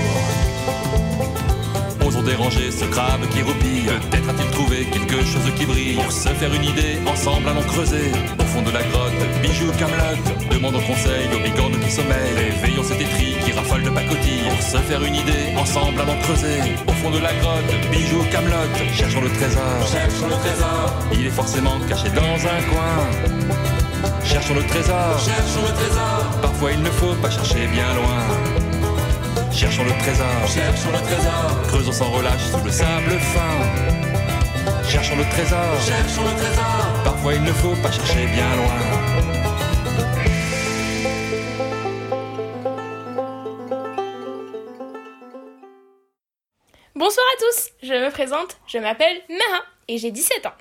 Osons 2.06 2.22
déranger 2.22 2.70
ce 2.70 2.84
crabe 2.84 3.26
qui 3.32 3.42
roupille, 3.42 3.90
peut-être 4.10 4.28
a-t-il 4.30 4.50
trouvé 4.50 4.84
quelque 4.84 5.18
chose 5.24 5.48
qui 5.56 5.66
brille. 5.66 5.94
Pour 5.94 6.12
se 6.12 6.28
faire 6.28 6.52
une 6.54 6.64
idée, 6.64 6.98
ensemble 7.06 7.48
allons 7.48 7.68
creuser, 7.72 8.12
au 8.38 8.44
fond 8.44 8.62
de 8.62 8.70
la 8.70 8.82
grotte, 8.84 9.20
bijoux 9.42 9.72
camelote, 9.78 10.26
demandons 10.50 10.82
conseil 10.82 11.26
aux 11.34 11.42
bigones 11.42 11.78
qui 11.80 11.90
sommeillent, 11.90 12.54
éveillons 12.54 12.84
cet 12.84 13.00
étri 13.00 13.34
qui 13.44 13.52
raffole 13.52 13.82
de 13.82 13.90
pacotille. 13.90 14.48
Pour 14.48 14.62
se 14.62 14.78
faire 14.78 15.02
une 15.02 15.16
idée, 15.16 15.56
ensemble 15.58 16.00
allons 16.00 16.20
creuser, 16.22 16.60
au 16.86 16.92
fond 16.92 17.10
de 17.10 17.18
la 17.18 17.34
grotte, 17.34 17.72
bijoux 17.90 18.24
camelote, 18.30 18.78
cherchons 18.94 19.22
le 19.22 19.30
trésor. 19.30 19.74
Cherchons 19.90 20.28
le 20.28 20.38
trésor, 20.44 20.94
il 21.14 21.26
est 21.26 21.36
forcément 21.40 21.76
caché 21.88 22.10
dans 22.10 22.38
un 22.54 22.60
coin. 22.70 23.89
Cherchons 24.24 24.54
le 24.54 24.64
trésor. 24.66 25.18
Cherchons 25.18 25.62
le 25.62 25.74
trésor. 25.74 26.24
Parfois 26.42 26.72
il 26.72 26.82
ne 26.82 26.90
faut 26.90 27.14
pas 27.14 27.30
chercher 27.30 27.66
bien 27.68 27.92
loin. 27.94 28.20
Cherchons 29.52 29.84
le 29.84 29.92
trésor. 30.02 30.26
Cherchons 30.46 30.92
le 30.92 31.00
trésor. 31.00 31.62
Creusons 31.68 31.92
sans 31.92 32.10
relâche 32.10 32.44
sous 32.50 32.64
le 32.64 32.70
sable 32.70 33.18
fin. 33.34 33.56
Cherchons 34.88 35.16
le 35.16 35.24
trésor. 35.24 35.58
Cherchons 35.86 36.22
le 36.22 36.36
trésor. 36.42 37.02
Parfois 37.04 37.34
il 37.34 37.42
ne 37.42 37.52
faut 37.52 37.74
pas 37.82 37.90
chercher 37.90 38.26
bien 38.26 38.50
loin. 38.56 38.99
je 47.89 47.93
me 47.93 48.09
présente, 48.09 48.57
je 48.67 48.77
m'appelle 48.77 49.21
Mara 49.29 49.63
et 49.87 49.97
j'ai 49.97 50.11
17 50.11 50.45
ans. 50.45 50.53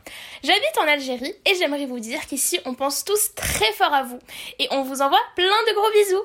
J'habite 0.43 0.79
en 0.81 0.87
Algérie 0.87 1.35
et 1.47 1.55
j'aimerais 1.55 1.87
vous 1.87 1.99
dire 1.99 2.27
qu'ici 2.27 2.61
on 2.65 2.75
pense 2.75 3.05
tous 3.05 3.35
très 3.35 3.73
fort 3.73 3.93
à 3.93 4.03
vous 4.03 4.19
et 4.59 4.69
on 4.71 4.83
vous 4.83 5.03
envoie 5.03 5.21
plein 5.35 5.47
de 5.47 5.75
gros 5.75 5.91
bisous. 5.93 6.25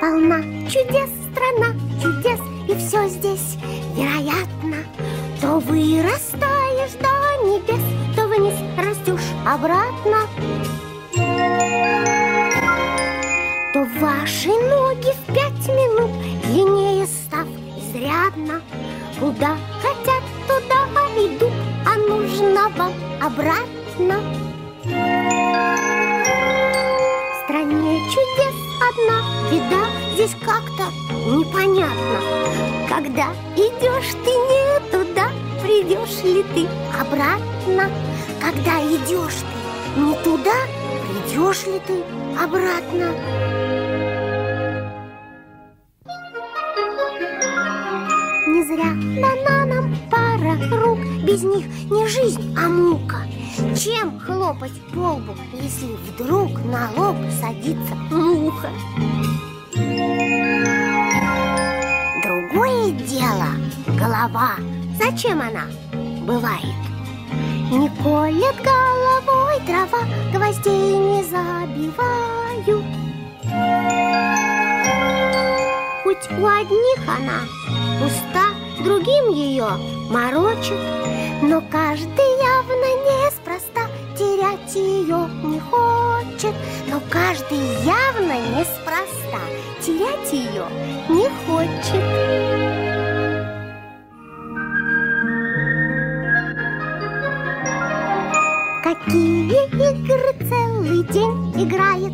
Полна 0.00 0.40
чудес 0.70 1.10
страна, 1.30 1.74
чудес, 2.00 2.40
и 2.68 2.74
все 2.78 3.06
здесь 3.08 3.56
вероятно. 3.94 4.78
То 5.40 5.58
вырастаешь 5.58 6.92
до 7.00 7.46
небес, 7.46 7.82
то 8.16 8.23
Вниз 8.37 8.55
растешь 8.77 9.31
обратно. 9.45 10.27
То 13.73 13.87
ваши 13.99 14.49
ноги 14.49 15.11
в 15.11 15.33
пять 15.33 15.67
минут 15.67 16.11
длиннее 16.43 17.05
став 17.07 17.47
изрядно. 17.77 18.61
Куда 19.19 19.57
хотят, 19.81 20.23
туда 20.47 20.85
идут, 21.17 21.53
а 21.85 21.97
нужно 21.97 22.69
вам 22.77 22.93
обратно. 23.21 24.19
В 27.31 27.43
стране 27.43 27.99
чудес 28.09 28.55
одна 28.89 29.17
беда, 29.49 29.83
здесь 30.13 30.35
как-то 30.41 30.85
непонятно. 31.29 32.19
Когда 32.89 33.27
идешь 33.55 34.13
ты 34.23 34.31
не 34.31 34.79
туда, 34.91 35.27
придешь 35.61 36.23
ли 36.23 36.43
ты 36.53 36.67
обратно? 36.99 37.89
Когда 38.45 38.79
идешь 38.79 39.41
ты 39.41 39.99
не 39.99 40.13
туда, 40.23 40.53
придешь 41.09 41.65
ли 41.65 41.81
ты 41.87 42.03
обратно? 42.39 43.11
Не 48.45 48.63
зря 48.65 48.93
дана 49.19 49.65
нам 49.65 49.97
пара 50.11 50.59
рук, 50.79 50.99
без 51.23 51.41
них 51.41 51.65
не 51.89 52.07
жизнь, 52.07 52.55
а 52.55 52.69
мука. 52.69 53.23
Чем 53.75 54.19
хлопать 54.19 54.79
по 54.93 55.13
лбу, 55.13 55.33
если 55.53 55.87
вдруг 56.11 56.51
на 56.65 56.91
лоб 56.95 57.15
садится 57.41 57.95
муха? 58.11 58.69
Другое 62.21 62.91
дело 62.91 63.47
голова. 63.97 64.51
Зачем 64.99 65.41
она 65.41 65.63
бывает? 66.27 66.84
Не 67.71 67.89
колет 68.03 68.55
головой 68.61 69.59
трава, 69.65 70.05
гвоздей 70.31 70.97
не 70.97 71.23
забивают. 71.23 72.85
Хоть 76.03 76.31
у 76.39 76.45
одних 76.45 76.99
она 77.07 77.41
пуста, 77.99 78.49
другим 78.83 79.29
ее 79.29 79.67
морочит, 80.09 80.79
но 81.41 81.61
каждый 81.71 82.29
явно 82.39 82.89
неспроста 83.03 83.87
терять 84.15 84.75
ее 84.75 85.27
не 85.43 85.59
хочет, 85.59 86.53
но 86.87 87.01
каждый 87.09 87.57
явно 87.83 88.39
неспроста 88.55 89.41
терять 89.81 90.31
ее 90.31 90.65
не 91.09 91.27
хочет. 91.47 92.84
Какие 98.85 99.65
игры 99.73 100.47
целый 100.47 101.03
день 101.11 101.51
играет 101.59 102.13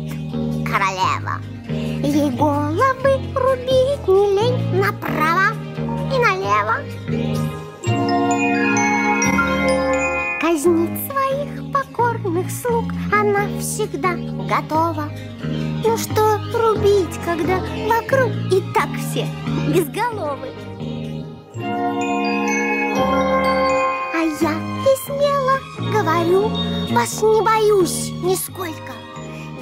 королева? 0.66 1.38
Ей 1.68 2.30
головы 2.30 3.20
рубить 3.34 4.08
не 4.08 4.24
лень 4.36 4.80
направо 4.80 5.52
и 6.10 6.16
налево. 6.18 6.76
Казнить 10.40 10.98
своих 11.10 11.72
покорных 11.74 12.50
слуг 12.50 12.86
она 13.12 13.46
всегда 13.60 14.14
готова. 14.48 15.10
Ну 15.44 15.98
что 15.98 16.38
рубить, 16.54 17.20
когда 17.26 17.60
вокруг 17.86 18.32
и 18.50 18.62
так 18.72 18.88
все 18.98 19.26
безголовы? 19.74 20.48
А 24.21 24.21
я 24.21 24.53
и 24.83 24.95
смело 25.05 25.59
говорю, 25.91 26.49
вас 26.93 27.21
не 27.21 27.41
боюсь 27.41 28.11
нисколько. 28.23 28.93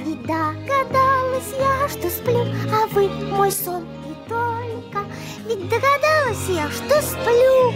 Ведь 0.04 0.22
догадалась 0.22 1.52
я, 1.58 1.88
что 1.88 2.08
сплю, 2.10 2.44
а 2.72 2.86
вы 2.88 3.08
мой 3.08 3.50
сон 3.50 3.84
и 4.04 4.28
только. 4.28 5.04
Ведь 5.46 5.68
догадалась 5.68 6.48
я, 6.48 6.70
что 6.70 7.02
сплю, 7.02 7.72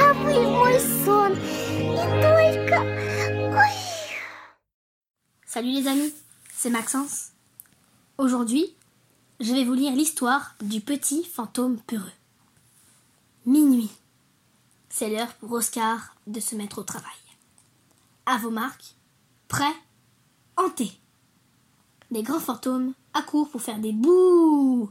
а 0.00 0.12
вы 0.14 0.42
мой 0.42 0.80
сон 1.04 1.32
и 1.32 2.22
только. 2.22 2.80
Ой. 3.56 3.86
Salut 5.46 5.72
les 5.72 5.86
amis, 5.86 6.14
c'est 6.56 6.70
Maxence. 6.70 7.32
Aujourd'hui, 8.18 8.74
je 9.40 9.52
vais 9.52 9.64
vous 9.64 9.74
lire 9.74 9.94
l'histoire 9.94 10.54
du 10.60 10.80
petit 10.80 11.24
fantôme 11.24 11.78
peureux. 11.86 12.12
Minuit. 13.44 13.90
C'est 14.93 15.09
l'heure 15.09 15.33
pour 15.35 15.53
Oscar 15.53 16.15
de 16.27 16.41
se 16.41 16.53
mettre 16.53 16.79
au 16.79 16.83
travail. 16.83 17.09
À 18.25 18.37
vos 18.37 18.49
marques, 18.49 18.95
prêts, 19.47 19.75
hantés. 20.57 20.91
Les 22.11 22.23
grands 22.23 22.41
fantômes 22.41 22.93
accourent 23.13 23.49
pour 23.49 23.61
faire 23.61 23.79
des 23.79 23.93
bouh 23.93 24.89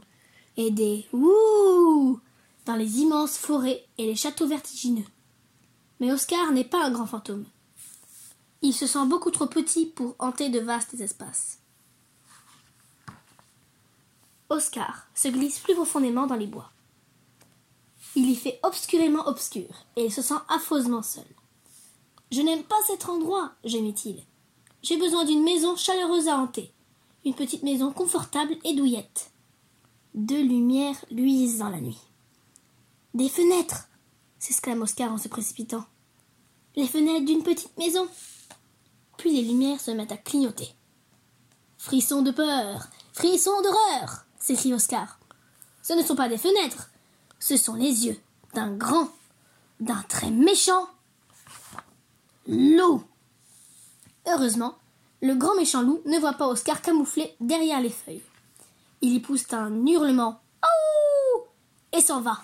et 0.57 0.71
des 0.71 1.07
ouh 1.13 2.19
dans 2.65 2.75
les 2.75 2.97
immenses 2.97 3.37
forêts 3.37 3.85
et 3.99 4.07
les 4.07 4.15
châteaux 4.15 4.47
vertigineux. 4.47 5.05
Mais 5.99 6.11
Oscar 6.11 6.51
n'est 6.51 6.63
pas 6.63 6.83
un 6.83 6.91
grand 6.91 7.05
fantôme. 7.05 7.45
Il 8.63 8.73
se 8.73 8.87
sent 8.87 9.05
beaucoup 9.05 9.31
trop 9.31 9.47
petit 9.47 9.85
pour 9.85 10.15
hanter 10.17 10.49
de 10.49 10.59
vastes 10.59 10.95
espaces. 10.95 11.59
Oscar 14.49 15.05
se 15.13 15.27
glisse 15.27 15.59
plus 15.59 15.75
profondément 15.75 16.25
dans 16.25 16.35
les 16.35 16.47
bois. 16.47 16.70
Il 18.15 18.29
y 18.29 18.35
fait 18.35 18.59
obscurément 18.63 19.27
obscur 19.27 19.85
et 19.95 20.05
il 20.05 20.11
se 20.11 20.21
sent 20.21 20.35
affreusement 20.49 21.01
seul. 21.01 21.25
Je 22.31 22.41
n'aime 22.41 22.63
pas 22.63 22.81
cet 22.85 23.07
endroit, 23.07 23.53
gémit-il. 23.63 24.23
J'ai 24.83 24.97
besoin 24.97 25.25
d'une 25.25 25.43
maison 25.43 25.75
chaleureuse 25.75 26.27
à 26.27 26.37
hanter, 26.37 26.73
une 27.25 27.35
petite 27.35 27.63
maison 27.63 27.91
confortable 27.91 28.55
et 28.63 28.73
douillette. 28.73 29.31
Deux 30.13 30.41
lumières 30.41 31.05
luisent 31.09 31.59
dans 31.59 31.69
la 31.69 31.79
nuit. 31.79 31.99
Des 33.13 33.29
fenêtres 33.29 33.87
s'exclame 34.39 34.81
Oscar 34.81 35.11
en 35.11 35.17
se 35.17 35.27
précipitant. 35.27 35.85
Les 36.75 36.87
fenêtres 36.87 37.25
d'une 37.25 37.43
petite 37.43 37.77
maison. 37.77 38.07
Puis 39.17 39.31
les 39.31 39.43
lumières 39.43 39.79
se 39.79 39.91
mettent 39.91 40.11
à 40.11 40.17
clignoter. 40.17 40.69
Frisson 41.77 42.21
de 42.21 42.31
peur, 42.31 42.87
frisson 43.13 43.61
d'horreur 43.61 44.25
s'écrie 44.39 44.73
Oscar. 44.73 45.19
Ce 45.81 45.93
ne 45.93 46.03
sont 46.03 46.15
pas 46.15 46.29
des 46.29 46.37
fenêtres, 46.37 46.90
ce 47.41 47.57
sont 47.57 47.73
les 47.73 48.05
yeux 48.05 48.17
d'un 48.53 48.71
grand, 48.71 49.09
d'un 49.81 50.01
très 50.03 50.29
méchant 50.29 50.87
loup. 52.47 53.03
Heureusement, 54.27 54.77
le 55.21 55.35
grand 55.35 55.55
méchant 55.55 55.81
loup 55.81 56.01
ne 56.05 56.19
voit 56.19 56.33
pas 56.33 56.47
Oscar 56.47 56.81
camouflé 56.81 57.35
derrière 57.39 57.81
les 57.81 57.89
feuilles. 57.89 58.23
Il 59.01 59.13
y 59.13 59.19
pousse 59.19 59.51
un 59.51 59.85
hurlement 59.85 60.39
Aouh 60.61 61.43
et 61.91 62.01
s'en 62.01 62.21
va. 62.21 62.39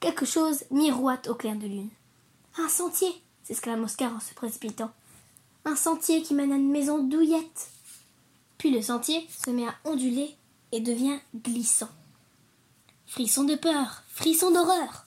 Quelque 0.00 0.26
chose 0.26 0.64
miroite 0.70 1.28
au 1.28 1.34
clair 1.34 1.56
de 1.56 1.66
lune. 1.66 1.90
Un 2.58 2.68
sentier 2.68 3.22
s'exclame 3.44 3.84
Oscar 3.84 4.12
en 4.12 4.20
se 4.20 4.34
précipitant. 4.34 4.90
Un 5.64 5.76
sentier 5.76 6.22
qui 6.22 6.34
mène 6.34 6.52
à 6.52 6.56
une 6.56 6.70
maison 6.70 7.02
douillette. 7.02 7.70
Puis 8.58 8.70
le 8.70 8.82
sentier 8.82 9.26
se 9.30 9.50
met 9.50 9.66
à 9.66 9.74
onduler 9.84 10.36
et 10.72 10.80
devient 10.80 11.18
glissant. 11.34 11.88
Frisson 13.06 13.44
de 13.44 13.54
peur, 13.54 14.02
frisson 14.08 14.50
d'horreur 14.50 15.06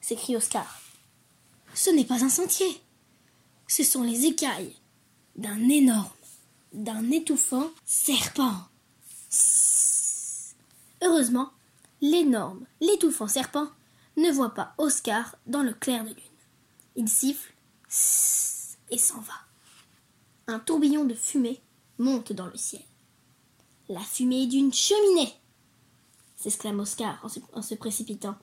s'écrie 0.00 0.36
Oscar. 0.36 0.80
Ce 1.74 1.90
n'est 1.90 2.04
pas 2.04 2.24
un 2.24 2.28
sentier. 2.28 2.80
Ce 3.66 3.82
sont 3.82 4.02
les 4.02 4.26
écailles 4.26 4.76
d'un 5.36 5.68
énorme, 5.68 6.08
d'un 6.72 7.10
étouffant 7.10 7.70
serpent. 7.84 8.68
Heureusement, 11.02 11.50
l'énorme, 12.00 12.66
l'étouffant 12.80 13.28
serpent 13.28 13.68
ne 14.16 14.30
voit 14.30 14.54
pas 14.54 14.74
Oscar 14.78 15.36
dans 15.46 15.62
le 15.62 15.72
clair 15.72 16.04
de 16.04 16.10
lune. 16.10 16.16
Il 16.94 17.08
siffle 17.08 17.52
et 18.90 18.98
s'en 18.98 19.20
va. 19.20 19.34
Un 20.46 20.58
tourbillon 20.58 21.04
de 21.04 21.14
fumée 21.14 21.60
monte 21.98 22.32
dans 22.32 22.46
le 22.46 22.56
ciel. 22.56 22.82
La 23.88 24.00
fumée 24.00 24.46
d'une 24.46 24.72
cheminée 24.72 25.34
s'exclame 26.36 26.80
Oscar 26.80 27.18
en 27.52 27.62
se, 27.62 27.74
précipitant. 27.74 28.36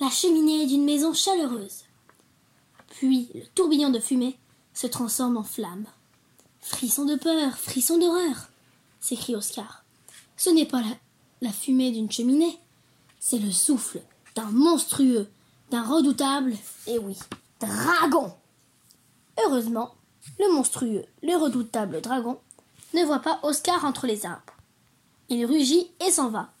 La 0.00 0.08
cheminée 0.08 0.66
d'une 0.66 0.84
maison 0.84 1.12
chaleureuse. 1.12 1.84
Puis 2.88 3.28
le 3.34 3.46
tourbillon 3.54 3.90
de 3.90 3.98
fumée 3.98 4.38
se 4.74 4.86
transforme 4.86 5.36
en 5.36 5.44
flamme. 5.44 5.86
Frisson 6.60 7.04
de 7.04 7.16
peur, 7.16 7.56
frisson 7.58 7.98
d'horreur 7.98 8.48
s'écrie 9.00 9.34
Oscar. 9.34 9.84
Ce 10.36 10.50
n'est 10.50 10.66
pas 10.66 10.82
la 11.40 11.52
fumée 11.52 11.90
d'une 11.90 12.10
cheminée, 12.10 12.58
c'est 13.18 13.38
le 13.38 13.50
souffle 13.50 14.00
d'un 14.34 14.50
monstrueux, 14.50 15.28
d'un 15.70 15.82
redoutable, 15.82 16.54
et 16.86 16.98
oui, 16.98 17.18
dragon. 17.60 18.32
Heureusement, 19.44 19.94
le 20.38 20.52
monstrueux, 20.52 21.04
le 21.22 21.36
redoutable 21.36 22.00
dragon 22.00 22.38
ne 22.94 23.04
voit 23.04 23.20
pas 23.20 23.40
Oscar 23.42 23.84
entre 23.84 24.06
les 24.06 24.26
arbres. 24.26 24.54
Il 25.28 25.44
rugit 25.46 25.90
et 26.06 26.10
s'en 26.10 26.30
va. 26.30 26.52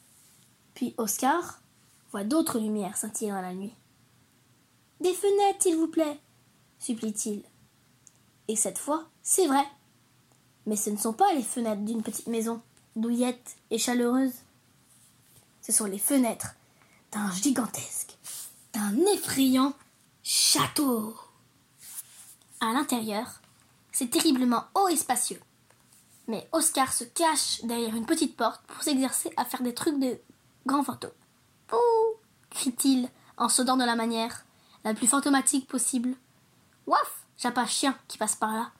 Puis 0.74 0.94
Oscar 0.98 1.60
voit 2.10 2.24
d'autres 2.24 2.58
lumières 2.58 2.96
scintiller 2.96 3.30
dans 3.30 3.40
la 3.40 3.54
nuit. 3.54 3.74
Des 5.00 5.14
fenêtres, 5.14 5.62
s'il 5.62 5.76
vous 5.76 5.88
plaît, 5.88 6.20
supplie-t-il. 6.78 7.42
Et 8.48 8.56
cette 8.56 8.78
fois, 8.78 9.08
c'est 9.22 9.46
vrai. 9.46 9.64
Mais 10.66 10.76
ce 10.76 10.90
ne 10.90 10.96
sont 10.96 11.12
pas 11.12 11.32
les 11.34 11.42
fenêtres 11.42 11.82
d'une 11.82 12.02
petite 12.02 12.28
maison, 12.28 12.60
douillette 12.96 13.56
et 13.70 13.78
chaleureuse. 13.78 14.34
Ce 15.60 15.72
sont 15.72 15.86
les 15.86 15.98
fenêtres 15.98 16.54
d'un 17.12 17.30
gigantesque, 17.32 18.16
d'un 18.72 18.96
effrayant 19.14 19.74
château. 20.22 21.16
À 22.60 22.72
l'intérieur, 22.72 23.40
c'est 23.90 24.10
terriblement 24.10 24.64
haut 24.74 24.88
et 24.88 24.96
spacieux. 24.96 25.40
Mais 26.28 26.48
Oscar 26.52 26.92
se 26.92 27.04
cache 27.04 27.62
derrière 27.64 27.94
une 27.94 28.06
petite 28.06 28.36
porte 28.36 28.62
pour 28.66 28.82
s'exercer 28.82 29.32
à 29.36 29.44
faire 29.44 29.62
des 29.62 29.74
trucs 29.74 29.98
de 29.98 30.18
grand 30.66 30.82
fantôme. 30.82 31.10
Pouh 31.66 31.78
crie-t-il 32.50 33.08
en 33.36 33.48
saudant 33.48 33.76
de 33.76 33.84
la 33.84 33.96
manière 33.96 34.44
la 34.84 34.94
plus 34.94 35.06
fantomatique 35.06 35.68
possible. 35.68 36.14
Waf 36.86 37.22
Jappe 37.38 37.58
un 37.58 37.66
chien 37.66 37.98
qui 38.06 38.18
passe 38.18 38.36
par 38.36 38.52
là. 38.52 38.70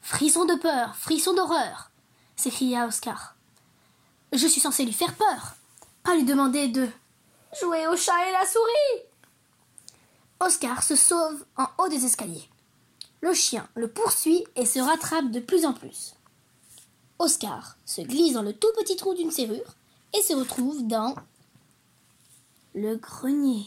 Frisson 0.00 0.44
de 0.44 0.54
peur, 0.54 0.96
frisson 0.96 1.32
d'horreur 1.34 1.90
s'écria 2.36 2.86
Oscar. 2.86 3.36
Je 4.32 4.46
suis 4.46 4.60
censé 4.60 4.84
lui 4.84 4.92
faire 4.92 5.14
peur, 5.14 5.54
pas 6.02 6.16
lui 6.16 6.24
demander 6.24 6.68
de 6.68 6.88
jouer 7.60 7.86
au 7.86 7.96
chat 7.96 8.28
et 8.28 8.32
la 8.32 8.46
souris. 8.46 9.06
Oscar 10.40 10.82
se 10.82 10.96
sauve 10.96 11.44
en 11.56 11.68
haut 11.78 11.88
des 11.88 12.04
escaliers. 12.04 12.48
Le 13.20 13.32
chien 13.32 13.68
le 13.76 13.88
poursuit 13.88 14.44
et 14.56 14.66
se 14.66 14.80
rattrape 14.80 15.30
de 15.30 15.40
plus 15.40 15.64
en 15.64 15.72
plus. 15.72 16.14
Oscar 17.18 17.76
se 17.86 18.00
glisse 18.00 18.34
dans 18.34 18.42
le 18.42 18.52
tout 18.52 18.72
petit 18.76 18.96
trou 18.96 19.14
d'une 19.14 19.30
serrure 19.30 19.76
et 20.14 20.22
se 20.22 20.32
retrouve 20.32 20.86
dans 20.86 21.14
le 22.74 22.96
grenier. 22.96 23.66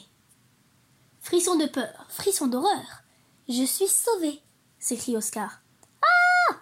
Frisson 1.22 1.56
de 1.56 1.66
peur, 1.66 2.06
frisson 2.10 2.48
d'horreur. 2.48 3.04
Je 3.50 3.64
suis 3.64 3.88
sauvé, 3.88 4.42
s'écrie 4.80 5.18
Oscar. 5.18 5.62
Ah 6.02 6.56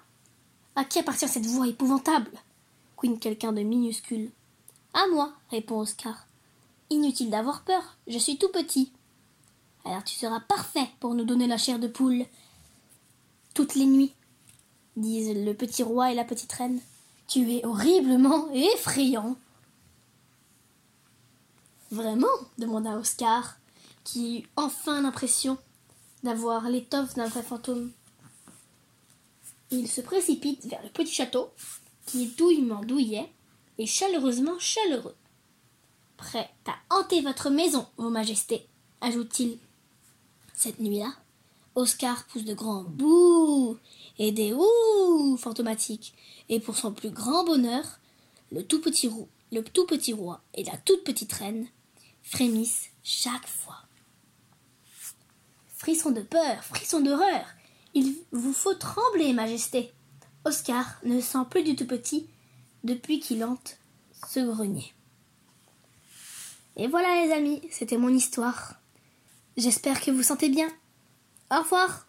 À 0.75 0.85
qui 0.85 0.99
appartient 0.99 1.27
cette 1.27 1.45
voix 1.45 1.67
épouvantable? 1.67 2.31
Couine 2.95 3.19
quelqu'un 3.19 3.53
de 3.53 3.61
minuscule. 3.61 4.31
À 4.93 5.07
moi, 5.11 5.33
répond 5.51 5.79
Oscar. 5.79 6.25
Inutile 6.89 7.29
d'avoir 7.29 7.63
peur, 7.63 7.97
je 8.07 8.17
suis 8.17 8.37
tout 8.37 8.49
petit. 8.49 8.91
Alors 9.85 10.03
tu 10.03 10.15
seras 10.15 10.39
parfait 10.39 10.89
pour 10.99 11.13
nous 11.13 11.25
donner 11.25 11.47
la 11.47 11.57
chair 11.57 11.79
de 11.79 11.87
poule. 11.87 12.25
Toutes 13.53 13.75
les 13.75 13.85
nuits, 13.85 14.13
disent 14.97 15.35
le 15.35 15.53
petit 15.53 15.83
roi 15.83 16.11
et 16.11 16.15
la 16.15 16.23
petite 16.23 16.51
reine. 16.53 16.79
Tu 17.27 17.51
es 17.51 17.65
horriblement 17.65 18.49
effrayant. 18.51 19.35
Vraiment 21.95 22.27
demanda 22.57 22.97
Oscar, 22.97 23.55
qui 24.03 24.39
eut 24.39 24.47
enfin 24.57 25.01
l'impression 25.01 25.57
d'avoir 26.23 26.69
l'étoffe 26.69 27.13
d'un 27.13 27.29
vrai 27.29 27.41
fantôme. 27.41 27.89
Il 29.71 29.87
se 29.87 30.01
précipite 30.01 30.65
vers 30.65 30.83
le 30.83 30.89
petit 30.89 31.13
château, 31.13 31.51
qui 32.05 32.23
est 32.23 32.37
douillement 32.37 32.83
douillet 32.83 33.31
et 33.77 33.85
chaleureusement 33.85 34.59
chaleureux. 34.59 35.15
Prêt 36.17 36.49
à 36.65 36.75
hanter 36.93 37.21
votre 37.21 37.49
maison, 37.49 37.87
Vos 37.95 38.09
Majestés, 38.09 38.67
ajoute-t-il. 38.99 39.57
Cette 40.53 40.81
nuit-là, 40.81 41.13
Oscar 41.75 42.25
pousse 42.25 42.43
de 42.43 42.53
grands 42.53 42.83
bouh 42.83 43.77
et 44.19 44.33
des 44.33 44.51
ouh 44.53 45.37
fantomatiques, 45.37 46.13
et 46.49 46.59
pour 46.59 46.75
son 46.75 46.91
plus 46.91 47.11
grand 47.11 47.45
bonheur, 47.45 47.85
le 48.51 48.65
tout 48.65 48.81
petit, 48.81 49.07
roi, 49.07 49.27
le 49.53 49.63
tout 49.63 49.85
petit 49.85 50.11
roi 50.11 50.41
et 50.55 50.65
la 50.65 50.75
toute 50.75 51.05
petite 51.05 51.31
reine 51.31 51.69
frémissent 52.25 52.89
chaque 53.03 53.47
fois. 53.47 53.77
Frisson 55.77 56.11
de 56.11 56.21
peur, 56.21 56.63
frisson 56.63 57.01
d'horreur, 57.01 57.45
il 57.93 58.15
vous 58.31 58.53
faut 58.53 58.73
trembler, 58.73 59.31
Majesté. 59.33 59.93
Oscar 60.43 60.99
ne 61.03 61.21
se 61.21 61.27
sent 61.27 61.45
plus 61.49 61.63
du 61.63 61.75
tout 61.75 61.87
petit 61.87 62.27
depuis 62.83 63.19
qu'il 63.19 63.43
hante 63.43 63.77
ce 64.27 64.39
grenier. 64.41 64.93
Et 66.75 66.87
voilà 66.87 67.23
les 67.25 67.31
amis, 67.31 67.61
c'était 67.71 67.97
mon 67.97 68.09
histoire. 68.09 68.75
J'espère 69.55 70.01
que 70.01 70.11
vous 70.11 70.23
sentez 70.23 70.49
bien. 70.49 70.67
Au 71.49 71.59
revoir. 71.59 72.05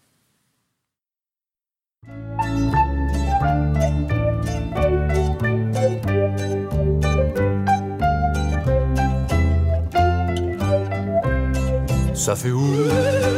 Ça 12.26 12.34
fait 12.34 12.50
ouh, 12.50 12.88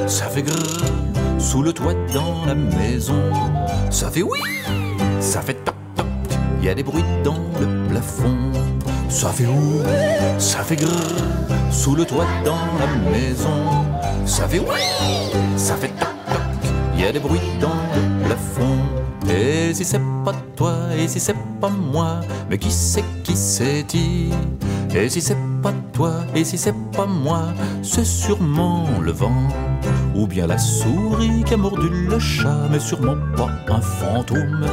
ça 0.06 0.30
fait 0.30 0.40
grrr, 0.40 0.56
sous 1.38 1.62
le 1.62 1.74
toit 1.74 1.92
dans 2.14 2.46
la 2.46 2.54
maison. 2.54 3.20
Ça 3.90 4.10
fait 4.10 4.22
oui, 4.22 4.40
ça 5.20 5.42
fait 5.42 5.62
toc 5.62 5.74
toc, 5.94 6.06
il 6.62 6.64
y 6.64 6.70
a 6.70 6.74
des 6.74 6.82
bruits 6.82 7.04
dans 7.22 7.36
le 7.60 7.86
plafond. 7.86 8.50
Ça 9.10 9.28
fait 9.28 9.44
ouh, 9.44 9.82
ça 10.38 10.60
fait 10.60 10.76
grrr, 10.76 10.88
sous 11.70 11.96
le 11.96 12.06
toit 12.06 12.24
dans 12.46 12.64
la 12.80 13.10
maison. 13.10 13.84
Ça 14.24 14.48
fait 14.48 14.58
oui, 14.58 14.80
ça 15.58 15.74
fait 15.74 15.88
toc 15.88 16.08
toc, 16.26 16.70
il 16.94 17.02
y 17.02 17.04
a 17.04 17.12
des 17.12 17.20
bruits 17.20 17.42
dans 17.60 17.68
le 17.94 18.24
plafond. 18.24 18.78
Et 19.30 19.74
si 19.74 19.84
c'est 19.84 20.00
pas 20.24 20.32
toi, 20.56 20.78
et 20.98 21.08
si 21.08 21.20
c'est 21.20 21.36
pas 21.60 21.68
moi, 21.68 22.20
mais 22.48 22.56
qui 22.56 22.72
c'est 22.72 23.04
qui 23.22 23.36
c'est 23.36 23.82
dit 23.82 24.30
Et 24.94 25.10
si 25.10 25.20
c'est 25.20 25.36
pas 25.62 25.72
toi, 25.92 26.12
et 26.34 26.44
si 26.44 26.58
c'est 26.58 26.74
pas 26.92 27.06
moi, 27.06 27.42
c'est 27.82 28.04
sûrement 28.04 28.86
le 29.00 29.12
vent. 29.12 29.48
Ou 30.14 30.26
bien 30.26 30.46
la 30.46 30.58
souris 30.58 31.44
qui 31.44 31.54
a 31.54 31.56
mordu 31.56 31.88
le 32.08 32.18
chat, 32.18 32.68
mais 32.70 32.80
sûrement 32.80 33.16
pas 33.36 33.50
un 33.68 33.80
fantôme. 33.80 34.66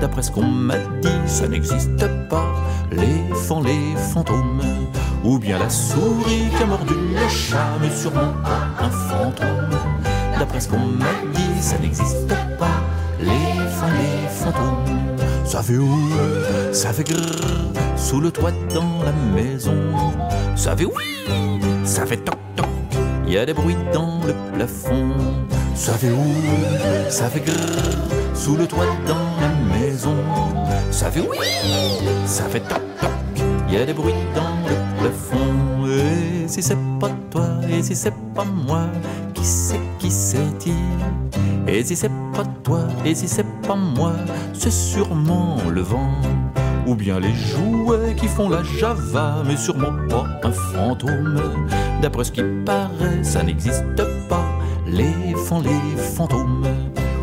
D'après 0.00 0.22
ce 0.22 0.30
qu'on 0.30 0.46
m'a 0.46 0.78
dit, 1.00 1.08
ça 1.26 1.46
n'existe 1.48 2.06
pas, 2.28 2.52
les 2.90 3.34
fans, 3.34 3.62
les 3.62 3.96
fantômes. 4.12 4.62
Ou 5.24 5.38
bien 5.38 5.58
la 5.58 5.68
souris 5.70 6.48
qui 6.56 6.62
a 6.62 6.66
mordu 6.66 6.94
le 6.94 7.28
chat, 7.28 7.76
mais 7.80 7.90
sûrement 7.90 8.32
pas 8.42 8.84
un 8.84 8.90
fantôme. 8.90 9.78
D'après 10.38 10.60
ce 10.60 10.68
qu'on 10.68 10.78
m'a 10.78 11.12
dit, 11.34 11.60
ça 11.60 11.78
n'existe 11.78 12.28
pas, 12.58 12.80
les 13.20 13.68
fans, 13.68 13.86
les 13.86 14.28
fantômes. 14.28 14.99
Ça 15.50 15.64
fait 15.64 15.78
ouh, 15.78 16.10
ça 16.70 16.92
fait 16.92 17.04
sous 17.96 18.20
le 18.20 18.30
toit 18.30 18.52
dans 18.72 19.02
la 19.04 19.10
maison. 19.34 19.74
Ça 20.54 20.76
fait 20.76 20.84
oui, 20.84 21.26
ça 21.82 22.06
fait 22.06 22.18
toc 22.18 22.36
toc, 22.54 22.68
y 23.26 23.36
a 23.36 23.44
des 23.44 23.52
bruits 23.52 23.76
dans 23.92 24.20
le 24.24 24.32
plafond. 24.54 25.10
Ça 25.74 25.94
fait 25.94 26.12
ouh, 26.12 26.34
ça 27.08 27.24
fait 27.24 27.40
grrr, 27.40 27.56
sous 28.32 28.54
le 28.54 28.64
toit 28.68 28.86
dans 29.08 29.16
la 29.40 29.76
maison. 29.76 30.14
Ça 30.92 31.10
fait 31.10 31.20
oui, 31.20 31.38
ça 32.26 32.44
fait 32.44 32.60
toc 32.60 32.82
toc, 33.00 33.10
y 33.72 33.76
a 33.76 33.84
des 33.84 33.92
bruits 33.92 34.14
dans 34.36 34.54
le 34.68 34.76
plafond. 35.00 35.84
Et 35.88 36.46
si 36.46 36.62
c'est 36.62 36.78
pas 37.00 37.10
toi, 37.28 37.48
et 37.68 37.82
si 37.82 37.96
c'est 37.96 38.14
pas 38.36 38.44
moi, 38.44 38.82
qui 39.34 39.44
c'est 39.44 39.80
qui 39.98 40.12
c'est-il? 40.12 40.74
Et 41.66 41.82
si 41.82 41.96
c'est 41.96 42.10
pas 42.34 42.44
toi, 42.64 42.80
et 43.04 43.14
si 43.14 43.28
c'est 43.28 43.46
pas 43.66 43.76
moi, 43.76 44.12
c'est 44.52 44.72
sûrement 44.72 45.58
le 45.68 45.80
vent. 45.80 46.10
Ou 46.86 46.94
bien 46.94 47.20
les 47.20 47.34
jouets 47.34 48.14
qui 48.16 48.26
font 48.26 48.48
la 48.48 48.62
java, 48.62 49.42
mais 49.46 49.56
sûrement 49.56 49.92
pas 50.08 50.26
un 50.42 50.52
fantôme. 50.52 51.40
D'après 52.02 52.24
ce 52.24 52.32
qui 52.32 52.42
paraît, 52.64 53.22
ça 53.22 53.42
n'existe 53.42 54.02
pas, 54.28 54.44
les 54.86 55.14
les 55.62 55.96
fantômes. 56.16 56.66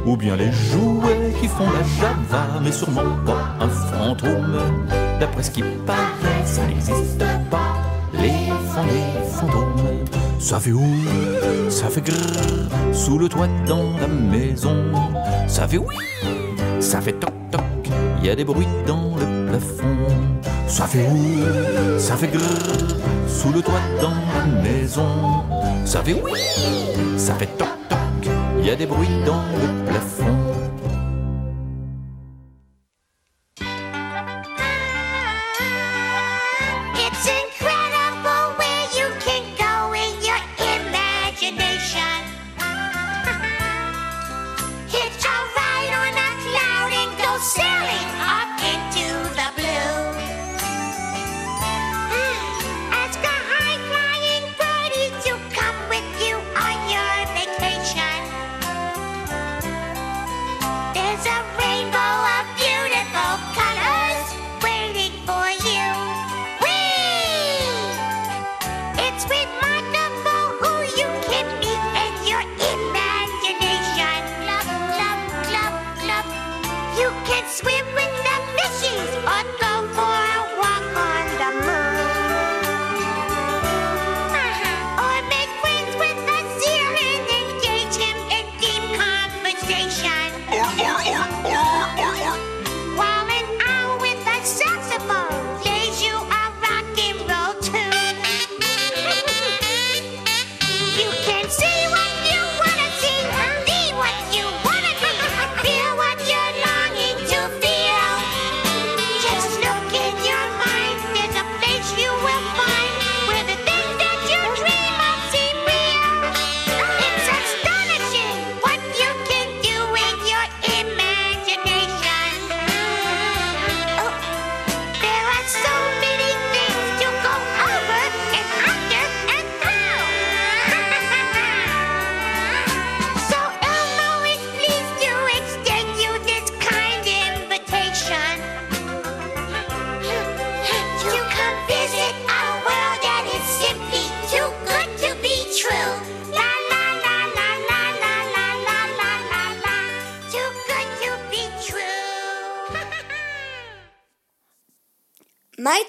Ou 0.06 0.16
bien 0.16 0.36
les 0.36 0.52
jouets 0.52 1.34
qui 1.42 1.48
font 1.48 1.70
la 1.70 1.84
java, 2.00 2.60
mais 2.64 2.72
sûrement 2.72 3.18
pas 3.26 3.56
un 3.60 3.68
fantôme. 3.68 4.58
D'après 5.20 5.44
ce 5.44 5.52
qui 5.52 5.64
paraît, 5.86 6.46
ça 6.46 6.66
n'existe 6.66 7.26
pas, 7.50 7.74
les 8.14 8.48
les 8.86 9.30
fantômes. 9.32 10.27
Ça 10.40 10.60
fait 10.60 10.72
où 10.72 10.86
Ça 11.70 11.88
fait 11.88 12.02
grrr, 12.02 12.16
sous 12.94 13.18
le 13.18 13.28
toit 13.28 13.48
dans 13.68 13.98
la 14.00 14.08
maison. 14.08 14.76
Ça 15.48 15.68
fait 15.68 15.78
oui, 15.78 15.96
ça 16.80 17.02
fait 17.02 17.14
toc 17.14 17.34
toc, 17.52 17.62
y 18.24 18.30
a 18.30 18.36
des 18.36 18.46
bruits 18.46 18.68
dans 18.86 19.16
le 19.16 19.50
plafond. 19.50 19.98
Ça 20.68 20.86
fait 20.86 21.08
où 21.08 22.00
Ça 22.00 22.16
fait 22.16 22.28
grrr, 22.28 22.42
sous 23.28 23.52
le 23.52 23.62
toit 23.62 23.82
dans 24.02 24.10
la 24.10 24.62
maison. 24.62 25.44
Ça 25.86 26.02
fait 26.04 26.14
oui, 26.14 26.32
ça 27.18 27.34
fait 27.34 27.48
toc 27.58 27.68
toc, 27.90 28.32
y 28.64 28.70
a 28.70 28.76
des 28.76 28.86
bruits 28.86 29.24
dans 29.26 29.42
le 29.62 29.86
plafond. 29.90 30.17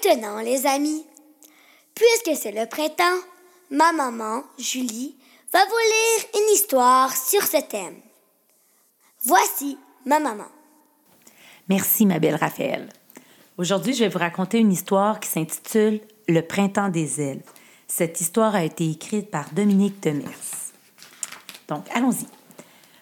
Maintenant, 0.09 0.39
les 0.39 0.65
amis, 0.65 1.05
puisque 1.93 2.35
c'est 2.35 2.51
le 2.51 2.65
printemps, 2.65 3.19
ma 3.69 3.91
maman, 3.91 4.41
Julie, 4.57 5.15
va 5.53 5.59
vous 5.63 5.71
lire 5.71 6.25
une 6.33 6.53
histoire 6.55 7.15
sur 7.15 7.43
ce 7.43 7.61
thème. 7.61 7.97
Voici 9.23 9.77
ma 10.07 10.19
maman. 10.19 10.47
Merci, 11.67 12.07
ma 12.07 12.17
belle 12.17 12.35
Raphaël. 12.35 12.89
Aujourd'hui, 13.59 13.93
je 13.93 14.03
vais 14.03 14.09
vous 14.09 14.17
raconter 14.17 14.57
une 14.57 14.71
histoire 14.71 15.19
qui 15.19 15.29
s'intitule 15.29 16.01
Le 16.27 16.41
printemps 16.41 16.89
des 16.89 17.21
elfes. 17.21 17.53
Cette 17.87 18.19
histoire 18.19 18.55
a 18.55 18.63
été 18.63 18.89
écrite 18.89 19.29
par 19.29 19.53
Dominique 19.53 20.01
Demers. 20.01 20.71
Donc, 21.67 21.85
allons-y. 21.93 22.25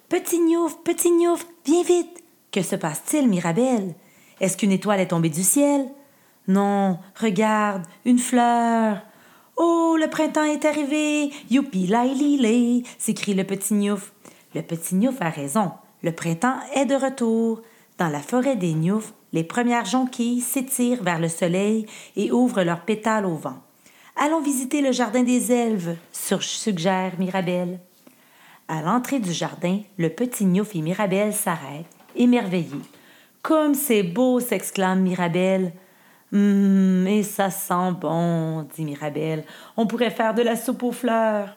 Petit 0.10 0.40
Gnouf, 0.40 0.78
petit 0.84 1.12
Gnouf, 1.12 1.46
viens 1.66 1.84
vite. 1.84 2.22
Que 2.52 2.64
se 2.64 2.76
passe-t-il, 2.76 3.30
Mirabelle? 3.30 3.96
Est-ce 4.42 4.58
qu'une 4.58 4.74
étoile 4.74 5.00
est 5.00 5.08
tombée 5.08 5.30
du 5.30 5.44
ciel? 5.44 5.88
Non, 6.48 7.00
regarde, 7.20 7.84
une 8.06 8.20
fleur. 8.20 9.02
Oh, 9.58 9.98
le 10.00 10.10
printemps 10.10 10.46
est 10.46 10.66
arrivé! 10.66 11.32
Youpi 11.50 11.88
laïli 11.88 12.84
s'écrie 12.98 13.34
le 13.34 13.44
petit 13.44 13.74
Gnouf. 13.74 14.14
Le 14.56 14.62
petit 14.62 14.96
Gnouf 14.96 15.22
a 15.22 15.30
raison. 15.30 15.72
Le 16.04 16.12
printemps 16.12 16.60
est 16.74 16.86
de 16.86 16.96
retour. 16.96 17.62
Dans 17.98 18.10
la 18.10 18.20
forêt 18.20 18.56
des 18.56 18.74
Gnoufs, 18.74 19.14
les 19.34 19.44
premières 19.44 19.86
jonquilles 19.86 20.42
s'étirent 20.42 21.04
vers 21.04 21.20
le 21.20 21.28
soleil 21.28 21.86
et 22.16 22.32
ouvrent 22.32 22.64
leurs 22.64 22.86
pétales 22.86 23.26
au 23.26 23.36
vent. 23.36 23.58
Allons 24.16 24.42
visiter 24.42 24.82
le 24.82 24.92
jardin 24.92 25.24
des 25.24 25.52
elfes, 25.52 25.90
suggère 26.12 27.14
Mirabelle. 27.20 27.80
À 28.68 28.82
l'entrée 28.82 29.20
du 29.20 29.34
jardin, 29.34 29.82
le 29.98 30.10
petit 30.10 30.46
Gnouf 30.46 30.76
et 30.76 30.82
Mirabelle 30.82 31.34
s'arrêtent, 31.34 31.86
émerveillés. 32.16 32.82
Comme 33.42 33.74
c'est 33.74 34.04
beau, 34.04 34.40
s'exclame 34.40 35.02
Mirabelle. 35.02 35.74
Hum, 36.34 37.08
et 37.08 37.24
ça 37.24 37.50
sent 37.50 37.94
bon, 38.00 38.68
dit 38.76 38.84
Mirabelle. 38.84 39.46
On 39.78 39.88
pourrait 39.88 40.12
faire 40.12 40.34
de 40.34 40.42
la 40.42 40.56
soupe 40.56 40.84
aux 40.84 40.92
fleurs. 40.92 41.56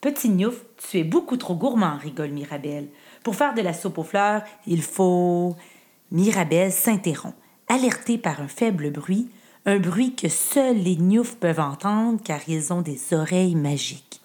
Petit 0.00 0.30
Gnouf, 0.30 0.62
tu 0.76 0.98
es 0.98 1.04
beaucoup 1.04 1.36
trop 1.36 1.54
gourmand, 1.54 1.96
rigole 1.98 2.30
Mirabelle. 2.30 2.88
Pour 3.22 3.34
faire 3.34 3.54
de 3.54 3.62
la 3.62 3.72
soupe 3.72 3.98
aux 3.98 4.04
fleurs, 4.04 4.42
il 4.66 4.82
faut. 4.82 5.56
Mirabelle 6.10 6.72
s'interrompt, 6.72 7.36
alertée 7.68 8.18
par 8.18 8.40
un 8.40 8.48
faible 8.48 8.90
bruit, 8.90 9.30
un 9.64 9.78
bruit 9.78 10.16
que 10.16 10.28
seuls 10.28 10.78
les 10.78 10.96
Gnoufs 10.96 11.36
peuvent 11.36 11.60
entendre 11.60 12.18
car 12.24 12.40
ils 12.48 12.72
ont 12.72 12.82
des 12.82 13.14
oreilles 13.14 13.54
magiques. 13.54 14.20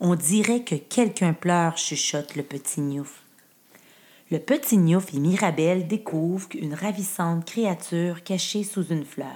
On 0.00 0.14
dirait 0.16 0.64
que 0.64 0.74
quelqu'un 0.74 1.34
pleure, 1.34 1.76
chuchote 1.76 2.34
le 2.34 2.42
petit 2.42 2.80
Gnouf. 2.80 3.22
Le 4.30 4.38
petit 4.38 4.76
Gnouf 4.76 5.12
et 5.12 5.18
Mirabelle 5.18 5.88
découvrent 5.88 6.54
une 6.54 6.74
ravissante 6.74 7.44
créature 7.44 8.22
cachée 8.22 8.62
sous 8.62 8.84
une 8.84 9.04
fleur. 9.04 9.26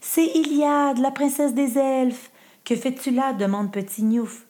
C'est 0.00 0.26
Iliade, 0.26 0.98
la 0.98 1.12
princesse 1.12 1.54
des 1.54 1.78
elfes. 1.78 2.32
Que 2.64 2.74
fais-tu 2.74 3.12
là? 3.12 3.32
demande 3.32 3.70
Petit 3.70 4.02
Gnouf. 4.02 4.44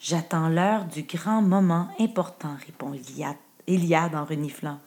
J'attends 0.00 0.48
l'heure 0.48 0.86
du 0.86 1.04
grand 1.04 1.40
moment 1.40 1.86
important, 2.00 2.56
répond 2.66 2.92
Iliade, 3.68 4.14
en 4.16 4.24
reniflant. 4.24 4.80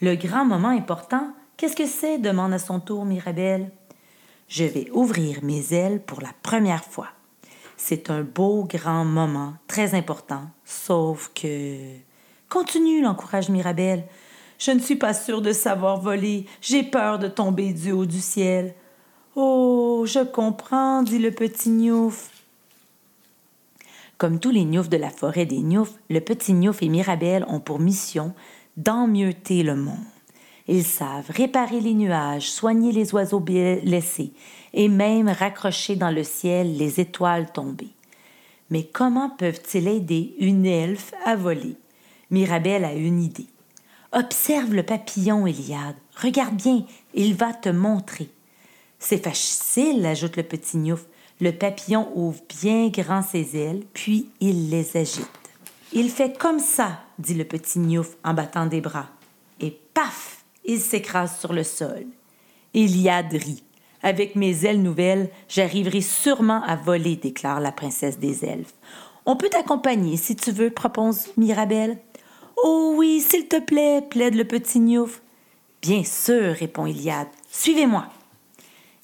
Le 0.00 0.14
grand 0.14 0.46
moment 0.46 0.70
important, 0.70 1.34
qu'est-ce 1.58 1.76
que 1.76 1.86
c'est? 1.86 2.16
demande 2.16 2.54
à 2.54 2.58
son 2.58 2.80
tour 2.80 3.04
Mirabelle. 3.04 3.70
Je 4.48 4.64
vais 4.64 4.88
ouvrir 4.92 5.44
mes 5.44 5.74
ailes 5.74 6.00
pour 6.00 6.22
la 6.22 6.32
première 6.42 6.84
fois. 6.84 7.08
C'est 7.76 8.08
un 8.08 8.22
beau 8.22 8.64
grand 8.64 9.04
moment, 9.04 9.52
très 9.66 9.94
important, 9.94 10.46
sauf 10.64 11.30
que. 11.34 12.07
Continue, 12.48 13.02
l'encourage 13.02 13.50
Mirabelle. 13.50 14.04
Je 14.58 14.70
ne 14.70 14.78
suis 14.78 14.96
pas 14.96 15.12
sûre 15.12 15.42
de 15.42 15.52
savoir 15.52 16.00
voler. 16.00 16.46
J'ai 16.62 16.82
peur 16.82 17.18
de 17.18 17.28
tomber 17.28 17.74
du 17.74 17.92
haut 17.92 18.06
du 18.06 18.20
ciel. 18.20 18.74
Oh, 19.36 20.04
je 20.06 20.24
comprends, 20.24 21.02
dit 21.02 21.18
le 21.18 21.30
petit 21.30 21.68
Gnouf. 21.68 22.30
Comme 24.16 24.40
tous 24.40 24.50
les 24.50 24.64
Gnoufs 24.64 24.88
de 24.88 24.96
la 24.96 25.10
forêt 25.10 25.44
des 25.44 25.60
Gnoufs, 25.60 25.92
le 26.08 26.20
petit 26.20 26.54
Gnouf 26.54 26.82
et 26.82 26.88
Mirabelle 26.88 27.44
ont 27.48 27.60
pour 27.60 27.78
mission 27.78 28.32
d'emmeuter 28.78 29.62
le 29.62 29.76
monde. 29.76 29.98
Ils 30.68 30.84
savent 30.84 31.30
réparer 31.30 31.80
les 31.80 31.94
nuages, 31.94 32.50
soigner 32.50 32.92
les 32.92 33.14
oiseaux 33.14 33.40
blessés 33.40 34.32
et 34.72 34.88
même 34.88 35.28
raccrocher 35.28 35.96
dans 35.96 36.10
le 36.10 36.24
ciel 36.24 36.78
les 36.78 36.98
étoiles 36.98 37.52
tombées. 37.52 37.92
Mais 38.70 38.84
comment 38.84 39.30
peuvent-ils 39.30 39.86
aider 39.86 40.34
une 40.38 40.64
elfe 40.64 41.12
à 41.26 41.36
voler? 41.36 41.76
Mirabelle 42.30 42.84
a 42.84 42.92
une 42.92 43.22
idée. 43.22 43.46
Observe 44.12 44.74
le 44.74 44.82
papillon, 44.82 45.46
Eliade. 45.46 45.96
Regarde 46.16 46.56
bien, 46.56 46.84
il 47.14 47.34
va 47.34 47.52
te 47.52 47.68
montrer. 47.68 48.30
C'est 48.98 49.22
facile, 49.22 50.04
ajoute 50.06 50.36
le 50.36 50.42
petit 50.42 50.76
Gnouf. 50.76 51.06
Le 51.40 51.52
papillon 51.52 52.10
ouvre 52.14 52.40
bien 52.60 52.88
grand 52.88 53.22
ses 53.22 53.56
ailes, 53.56 53.84
puis 53.92 54.30
il 54.40 54.70
les 54.70 54.96
agite. 54.96 55.28
Il 55.92 56.10
fait 56.10 56.36
comme 56.36 56.58
ça, 56.58 57.00
dit 57.18 57.34
le 57.34 57.44
petit 57.44 57.78
Gnouf 57.78 58.16
en 58.24 58.34
battant 58.34 58.66
des 58.66 58.80
bras. 58.80 59.08
Et 59.60 59.78
paf, 59.94 60.44
il 60.64 60.80
s'écrase 60.80 61.38
sur 61.38 61.52
le 61.52 61.62
sol. 61.62 62.06
Iliade 62.74 63.32
rit. 63.32 63.62
Avec 64.02 64.36
mes 64.36 64.64
ailes 64.64 64.82
nouvelles, 64.82 65.30
j'arriverai 65.48 66.02
sûrement 66.02 66.62
à 66.62 66.76
voler, 66.76 67.16
déclare 67.16 67.60
la 67.60 67.72
princesse 67.72 68.18
des 68.18 68.44
elfes. 68.44 68.74
On 69.26 69.36
peut 69.36 69.48
t'accompagner 69.48 70.16
si 70.16 70.36
tu 70.36 70.52
veux, 70.52 70.70
propose 70.70 71.28
Mirabelle. 71.36 71.98
Oh 72.64 72.94
oui, 72.96 73.20
s'il 73.20 73.46
te 73.46 73.60
plaît, 73.60 74.02
plaide 74.02 74.34
le 74.34 74.44
petit 74.44 74.80
Gnouf. 74.80 75.22
Bien 75.80 76.02
sûr, 76.02 76.54
répond 76.54 76.86
Iliade. 76.86 77.28
Suivez-moi. 77.50 78.06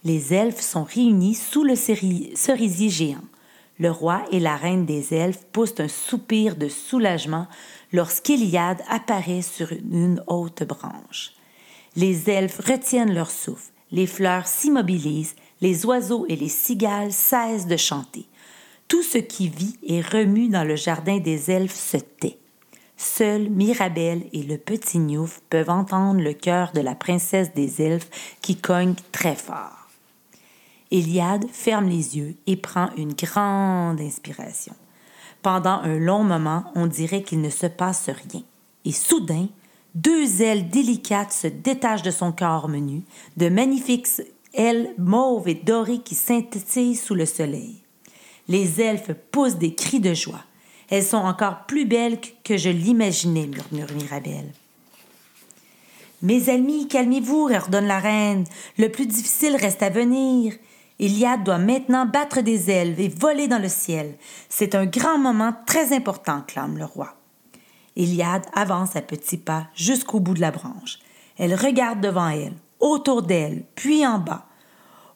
Les 0.02 0.34
elfes 0.34 0.60
sont 0.60 0.84
réunis 0.84 1.34
sous 1.34 1.62
le 1.62 1.76
cerisier 1.76 2.90
géant. 2.90 3.24
Le 3.78 3.90
roi 3.90 4.24
et 4.30 4.40
la 4.40 4.56
reine 4.56 4.86
des 4.86 5.14
elfes 5.14 5.44
poussent 5.52 5.78
un 5.80 5.88
soupir 5.88 6.56
de 6.56 6.68
soulagement 6.68 7.46
lorsqu'Iliade 7.92 8.82
apparaît 8.88 9.42
sur 9.42 9.72
une 9.72 10.22
haute 10.26 10.62
branche. 10.64 11.32
Les 11.96 12.28
elfes 12.30 12.60
retiennent 12.66 13.14
leur 13.14 13.30
souffle, 13.30 13.72
les 13.92 14.06
fleurs 14.06 14.46
s'immobilisent, 14.46 15.36
les 15.60 15.86
oiseaux 15.86 16.26
et 16.28 16.36
les 16.36 16.48
cigales 16.48 17.12
cessent 17.12 17.66
de 17.66 17.76
chanter. 17.76 18.26
Tout 18.88 19.02
ce 19.02 19.18
qui 19.18 19.48
vit 19.48 19.76
et 19.82 20.00
remue 20.00 20.48
dans 20.48 20.64
le 20.64 20.76
jardin 20.76 21.18
des 21.18 21.50
elfes 21.50 21.74
se 21.74 21.96
tait. 21.96 22.38
Seuls 22.96 23.50
Mirabelle 23.50 24.24
et 24.33 24.42
le 24.42 24.57
petit 24.57 24.98
Gnouf 24.98 25.40
peuvent 25.50 25.70
entendre 25.70 26.20
le 26.20 26.33
cœur 26.33 26.72
de 26.72 26.80
la 26.80 26.94
princesse 26.94 27.52
des 27.54 27.83
elfes 27.83 28.11
qui 28.40 28.57
cogne 28.57 28.94
très 29.12 29.35
fort. 29.35 29.88
Eliade 30.90 31.46
ferme 31.50 31.88
les 31.88 32.16
yeux 32.16 32.37
et 32.46 32.57
prend 32.57 32.90
une 32.96 33.14
grande 33.14 34.00
inspiration. 34.00 34.74
Pendant 35.42 35.80
un 35.80 35.98
long 35.98 36.22
moment, 36.22 36.64
on 36.74 36.87
dirait 36.87 37.22
qu'il 37.22 37.40
ne 37.40 37.50
se 37.50 37.66
passe 37.66 38.09
rien. 38.09 38.42
Et 38.85 38.92
soudain, 38.92 39.48
deux 39.94 40.40
ailes 40.40 40.70
délicates 40.70 41.33
se 41.33 41.48
détachent 41.48 42.02
de 42.02 42.11
son 42.11 42.33
corps 42.33 42.68
menu, 42.68 43.02
de 43.37 43.48
magnifiques 43.48 44.09
ailes 44.54 44.94
mauves 44.98 45.48
et 45.48 45.54
dorées 45.54 45.98
qui 45.98 46.14
scintillent 46.14 46.96
sous 46.96 47.14
le 47.14 47.26
soleil. 47.26 47.83
Les 48.48 48.80
elfes 48.80 49.12
poussent 49.33 49.57
des 49.57 49.74
cris 49.74 50.00
de 50.00 50.14
joie. 50.14 50.44
Elles 50.90 51.05
sont 51.05 51.16
encore 51.16 51.66
plus 51.66 51.87
belles 51.87 52.18
que 52.44 52.57
je 52.57 52.70
l'imaginais, 52.70 53.47
murmure 53.47 53.94
Mirabelle. 53.94 54.53
Mes 56.23 56.49
amis, 56.49 56.88
calmez-vous, 56.88 57.51
ordonne 57.55 57.87
la 57.87 57.99
reine. 57.99 58.44
Le 58.79 58.88
plus 58.88 59.07
difficile 59.07 59.57
reste 59.57 59.83
à 59.83 59.90
venir. 59.90 60.55
Iliade 60.99 61.44
doit 61.44 61.59
maintenant 61.59 62.07
battre 62.07 62.40
des 62.40 62.70
ailes 62.70 62.94
et 62.99 63.09
voler 63.09 63.49
dans 63.49 63.59
le 63.59 63.68
ciel. 63.68 64.14
C'est 64.49 64.75
un 64.75 64.87
grand 64.87 65.18
moment 65.18 65.55
très 65.66 65.94
important, 65.94 66.42
clame 66.47 66.79
le 66.79 66.85
roi. 66.85 67.14
Iliade 67.97 68.47
avance 68.55 68.97
à 68.97 69.03
petits 69.03 69.37
pas 69.37 69.66
jusqu'au 69.75 70.20
bout 70.20 70.35
de 70.35 70.40
la 70.40 70.51
branche. 70.51 70.99
Elle 71.37 71.55
regarde 71.55 72.01
devant 72.01 72.29
elle, 72.29 72.55
autour 72.81 73.23
d'elle, 73.23 73.64
puis 73.75 74.07
en 74.07 74.18
bas. 74.18 74.47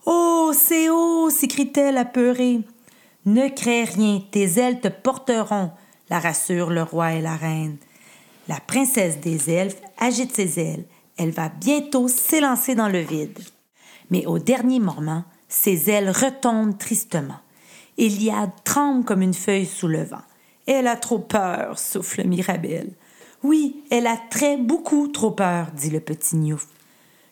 Oh, 0.04 0.52
c'est 0.54 0.90
haut 0.90 1.30
s'écrie-t-elle 1.30 1.96
apeurée. 1.96 2.60
Ne 3.28 3.50
crains 3.50 3.84
rien, 3.84 4.22
tes 4.30 4.58
ailes 4.58 4.80
te 4.80 4.88
porteront, 4.88 5.70
la 6.08 6.18
rassurent 6.18 6.70
le 6.70 6.82
roi 6.82 7.12
et 7.12 7.20
la 7.20 7.36
reine. 7.36 7.76
La 8.48 8.58
princesse 8.58 9.20
des 9.20 9.50
elfes 9.50 9.76
agite 9.98 10.34
ses 10.34 10.58
ailes. 10.58 10.84
Elle 11.18 11.32
va 11.32 11.50
bientôt 11.50 12.08
s'élancer 12.08 12.74
dans 12.74 12.88
le 12.88 13.00
vide. 13.00 13.38
Mais 14.10 14.24
au 14.24 14.38
dernier 14.38 14.80
moment, 14.80 15.24
ses 15.46 15.90
ailes 15.90 16.08
retombent 16.08 16.78
tristement. 16.78 17.40
Iliade 17.98 18.52
tremble 18.64 19.04
comme 19.04 19.20
une 19.20 19.34
feuille 19.34 19.66
sous 19.66 19.88
le 19.88 20.04
vent. 20.04 20.22
Elle 20.66 20.86
a 20.86 20.96
trop 20.96 21.18
peur, 21.18 21.78
souffle 21.78 22.26
Mirabelle. 22.26 22.92
Oui, 23.42 23.84
elle 23.90 24.06
a 24.06 24.16
très 24.30 24.56
beaucoup 24.56 25.06
trop 25.08 25.32
peur, 25.32 25.66
dit 25.76 25.90
le 25.90 26.00
petit 26.00 26.36
Niouf. 26.36 26.66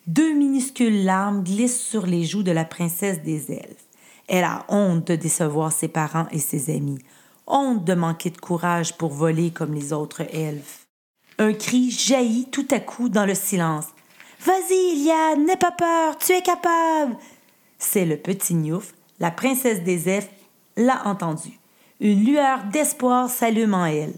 Deux 0.06 0.34
minuscules 0.34 1.04
larmes 1.04 1.42
glissent 1.42 1.80
sur 1.80 2.04
les 2.04 2.24
joues 2.24 2.42
de 2.42 2.52
la 2.52 2.66
princesse 2.66 3.22
des 3.22 3.50
elfes. 3.50 3.85
Elle 4.28 4.44
a 4.44 4.64
honte 4.68 5.06
de 5.06 5.16
décevoir 5.16 5.72
ses 5.72 5.88
parents 5.88 6.26
et 6.30 6.38
ses 6.38 6.74
amis, 6.74 6.98
honte 7.46 7.84
de 7.84 7.94
manquer 7.94 8.30
de 8.30 8.38
courage 8.38 8.96
pour 8.96 9.12
voler 9.12 9.50
comme 9.50 9.74
les 9.74 9.92
autres 9.92 10.22
elfes. 10.34 10.86
Un 11.38 11.52
cri 11.52 11.90
jaillit 11.90 12.48
tout 12.50 12.66
à 12.70 12.80
coup 12.80 13.08
dans 13.08 13.26
le 13.26 13.34
silence. 13.34 13.86
Vas-y, 14.40 14.96
Iliade, 14.96 15.46
n'aie 15.46 15.56
pas 15.56 15.72
peur, 15.72 16.16
tu 16.18 16.32
es 16.32 16.42
capable. 16.42 17.16
C'est 17.78 18.04
le 18.04 18.16
petit 18.16 18.54
Niouf, 18.54 18.94
la 19.20 19.30
princesse 19.30 19.82
des 19.82 20.08
elfes, 20.08 20.30
l'a 20.76 21.06
entendu. 21.06 21.58
Une 22.00 22.24
lueur 22.24 22.64
d'espoir 22.72 23.30
s'allume 23.30 23.74
en 23.74 23.86
elle. 23.86 24.14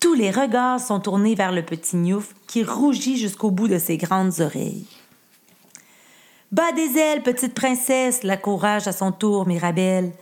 Tous 0.00 0.14
les 0.14 0.30
regards 0.30 0.80
sont 0.80 1.00
tournés 1.00 1.34
vers 1.34 1.52
le 1.52 1.62
petit 1.62 1.96
Niouf 1.96 2.34
qui 2.46 2.62
rougit 2.62 3.16
jusqu'au 3.16 3.50
bout 3.50 3.68
de 3.68 3.78
ses 3.78 3.96
grandes 3.96 4.40
oreilles. 4.40 4.86
Bas 6.50 6.72
des 6.72 6.96
ailes, 6.96 7.22
petite 7.22 7.52
princesse, 7.52 8.22
la 8.22 8.38
courage 8.38 8.88
à 8.88 8.92
son 8.92 9.12
tour, 9.12 9.46
Mirabelle. 9.46 10.12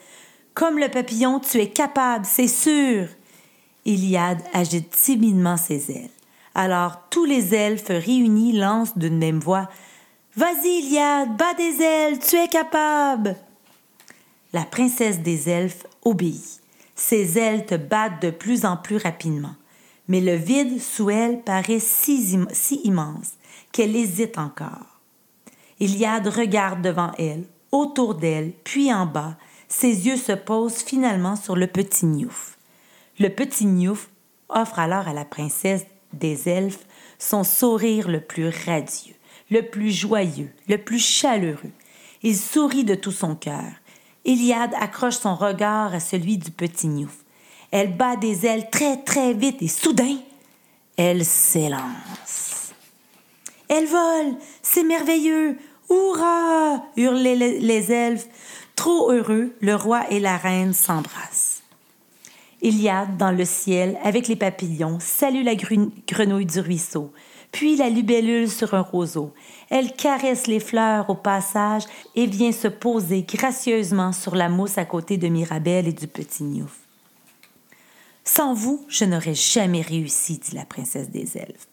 Comme 0.54 0.78
le 0.78 0.88
papillon, 0.88 1.38
tu 1.38 1.58
es 1.58 1.68
capable, 1.68 2.26
c'est 2.26 2.48
sûr. 2.48 3.06
Iliade 3.84 4.42
agite 4.52 4.90
timidement 4.90 5.56
ses 5.56 5.92
ailes. 5.92 6.10
Alors 6.56 7.02
tous 7.10 7.24
les 7.24 7.54
elfes 7.54 7.90
réunis 7.90 8.58
lancent 8.58 8.98
d'une 8.98 9.18
même 9.18 9.38
voix 9.38 9.68
Vas-y, 10.34 10.80
Iliade, 10.80 11.36
bats 11.36 11.54
des 11.54 11.80
ailes, 11.80 12.18
tu 12.18 12.34
es 12.34 12.48
capable. 12.48 13.36
La 14.52 14.64
princesse 14.64 15.20
des 15.20 15.48
elfes 15.48 15.86
obéit. 16.04 16.60
Ses 16.96 17.38
ailes 17.38 17.66
te 17.66 17.76
battent 17.76 18.20
de 18.20 18.30
plus 18.30 18.64
en 18.64 18.76
plus 18.76 18.96
rapidement, 18.96 19.54
mais 20.08 20.20
le 20.20 20.34
vide 20.34 20.80
sous 20.80 21.10
elle 21.10 21.42
paraît 21.42 21.78
si, 21.78 22.36
si 22.50 22.80
immense 22.82 23.34
qu'elle 23.70 23.94
hésite 23.94 24.38
encore. 24.38 24.95
Iliade 25.80 26.28
regarde 26.28 26.82
devant 26.82 27.12
elle, 27.18 27.44
autour 27.72 28.14
d'elle, 28.14 28.52
puis 28.64 28.92
en 28.92 29.06
bas. 29.06 29.36
Ses 29.68 30.06
yeux 30.06 30.16
se 30.16 30.32
posent 30.32 30.82
finalement 30.82 31.36
sur 31.36 31.56
le 31.56 31.66
petit 31.66 32.06
Niouf. 32.06 32.56
Le 33.18 33.28
petit 33.28 33.66
Niouf 33.66 34.08
offre 34.48 34.78
alors 34.78 35.08
à 35.08 35.12
la 35.12 35.24
princesse 35.24 35.86
des 36.12 36.48
elfes 36.48 36.86
son 37.18 37.44
sourire 37.44 38.08
le 38.08 38.20
plus 38.20 38.48
radieux 38.66 39.16
le 39.50 39.62
plus 39.62 39.90
joyeux, 39.90 40.50
le 40.68 40.78
plus 40.78 40.98
chaleureux. 40.98 41.72
Il 42.22 42.36
sourit 42.36 42.84
de 42.84 42.94
tout 42.94 43.12
son 43.12 43.34
cœur. 43.34 43.72
Iliade 44.24 44.74
accroche 44.80 45.18
son 45.18 45.34
regard 45.34 45.94
à 45.94 46.00
celui 46.00 46.38
du 46.38 46.50
petit 46.50 46.88
Niouf. 46.88 47.18
Elle 47.70 47.96
bat 47.96 48.16
des 48.16 48.46
ailes 48.46 48.70
très 48.70 48.96
très 49.02 49.32
vite 49.34 49.62
et 49.62 49.68
soudain, 49.68 50.16
elle 50.96 51.24
s'élance. 51.24 52.72
Elle 53.68 53.86
vole, 53.86 54.36
c'est 54.62 54.84
merveilleux. 54.84 55.56
Hurrah 55.90 56.84
hurlaient 56.96 57.58
les 57.58 57.92
elfes. 57.92 58.28
Trop 58.74 59.10
heureux, 59.10 59.54
le 59.60 59.74
roi 59.74 60.04
et 60.10 60.20
la 60.20 60.36
reine 60.36 60.74
s'embrassent. 60.74 61.62
Iliade, 62.62 63.16
dans 63.16 63.30
le 63.30 63.44
ciel, 63.44 63.98
avec 64.02 64.28
les 64.28 64.36
papillons, 64.36 64.98
salue 65.00 65.44
la 65.44 65.54
grenouille 65.54 66.46
du 66.46 66.60
ruisseau, 66.60 67.12
puis 67.52 67.76
la 67.76 67.88
libellule 67.88 68.50
sur 68.50 68.74
un 68.74 68.80
roseau. 68.80 69.32
Elle 69.70 69.92
caresse 69.92 70.46
les 70.46 70.60
fleurs 70.60 71.08
au 71.08 71.14
passage 71.14 71.84
et 72.14 72.26
vient 72.26 72.52
se 72.52 72.68
poser 72.68 73.22
gracieusement 73.22 74.12
sur 74.12 74.34
la 74.34 74.48
mousse 74.48 74.78
à 74.78 74.84
côté 74.84 75.16
de 75.16 75.28
Mirabelle 75.28 75.88
et 75.88 75.92
du 75.92 76.06
petit 76.06 76.44
Niouf. 76.44 76.80
Sans 78.24 78.52
vous, 78.52 78.84
je 78.88 79.04
n'aurais 79.04 79.34
jamais 79.34 79.82
réussi, 79.82 80.38
dit 80.38 80.54
la 80.54 80.64
princesse 80.64 81.10
des 81.10 81.38
elfes. 81.38 81.68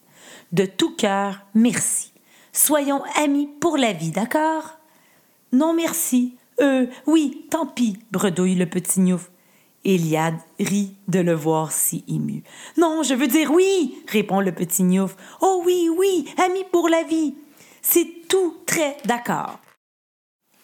De 0.51 0.65
tout 0.65 0.95
cœur, 0.95 1.41
merci. 1.55 2.12
Soyons 2.53 3.01
amis 3.17 3.49
pour 3.59 3.77
la 3.77 3.93
vie, 3.93 4.11
d'accord? 4.11 4.77
Non, 5.51 5.73
merci. 5.73 6.37
Euh, 6.61 6.85
oui, 7.07 7.47
tant 7.49 7.65
pis, 7.65 7.97
bredouille 8.11 8.55
le 8.55 8.67
petit 8.67 9.01
Niouf. 9.01 9.31
Eliade 9.85 10.37
rit 10.59 10.95
de 11.07 11.19
le 11.19 11.33
voir 11.33 11.71
si 11.71 12.05
ému. 12.07 12.43
Non, 12.77 13.03
je 13.03 13.15
veux 13.15 13.27
dire 13.27 13.51
oui, 13.51 13.95
répond 14.07 14.39
le 14.39 14.53
petit 14.53 14.83
Niouf. 14.83 15.17
Oh 15.41 15.63
oui, 15.65 15.89
oui, 15.97 16.25
ami 16.37 16.63
pour 16.71 16.87
la 16.89 17.03
vie. 17.03 17.33
C'est 17.81 18.07
tout 18.29 18.55
très 18.65 18.97
d'accord. 19.05 19.59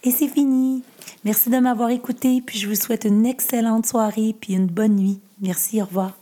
Et 0.03 0.11
c'est 0.11 0.29
fini. 0.29 0.83
Merci 1.25 1.49
de 1.49 1.57
m'avoir 1.57 1.89
écouté, 1.89 2.41
puis 2.45 2.59
je 2.59 2.69
vous 2.69 2.75
souhaite 2.75 3.03
une 3.03 3.25
excellente 3.25 3.85
soirée, 3.85 4.33
puis 4.39 4.53
une 4.53 4.67
bonne 4.67 4.95
nuit. 4.95 5.19
Merci, 5.41 5.81
au 5.81 5.85
revoir. 5.85 6.18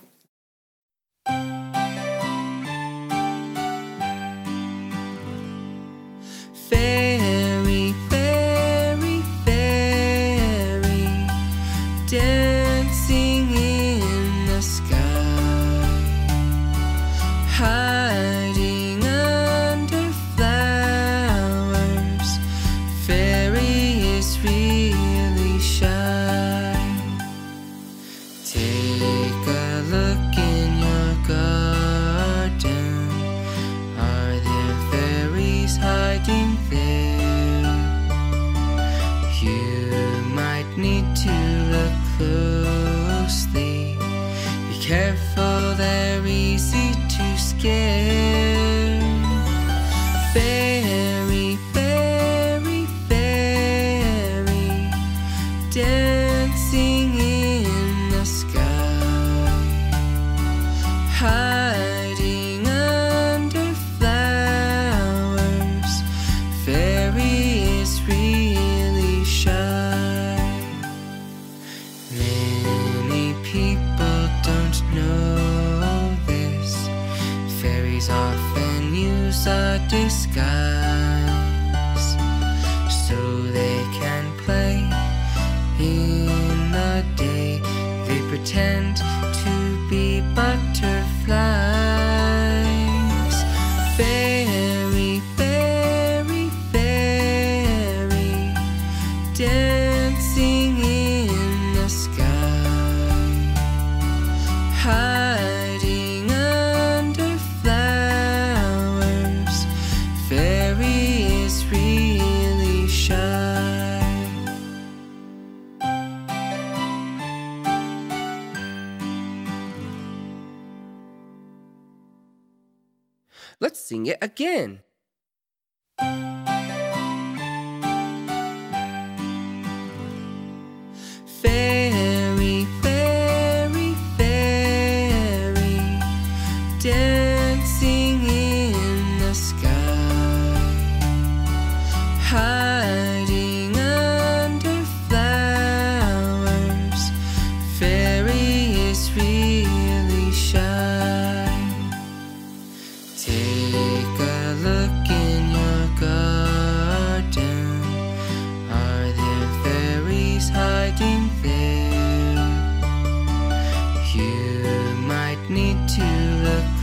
Again. 124.37 124.81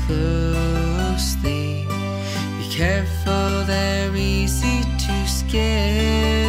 Closely. 0.06 1.86
Be 2.58 2.68
careful, 2.70 3.64
they're 3.64 4.14
easy 4.14 4.82
to 4.82 5.26
scare. 5.26 6.43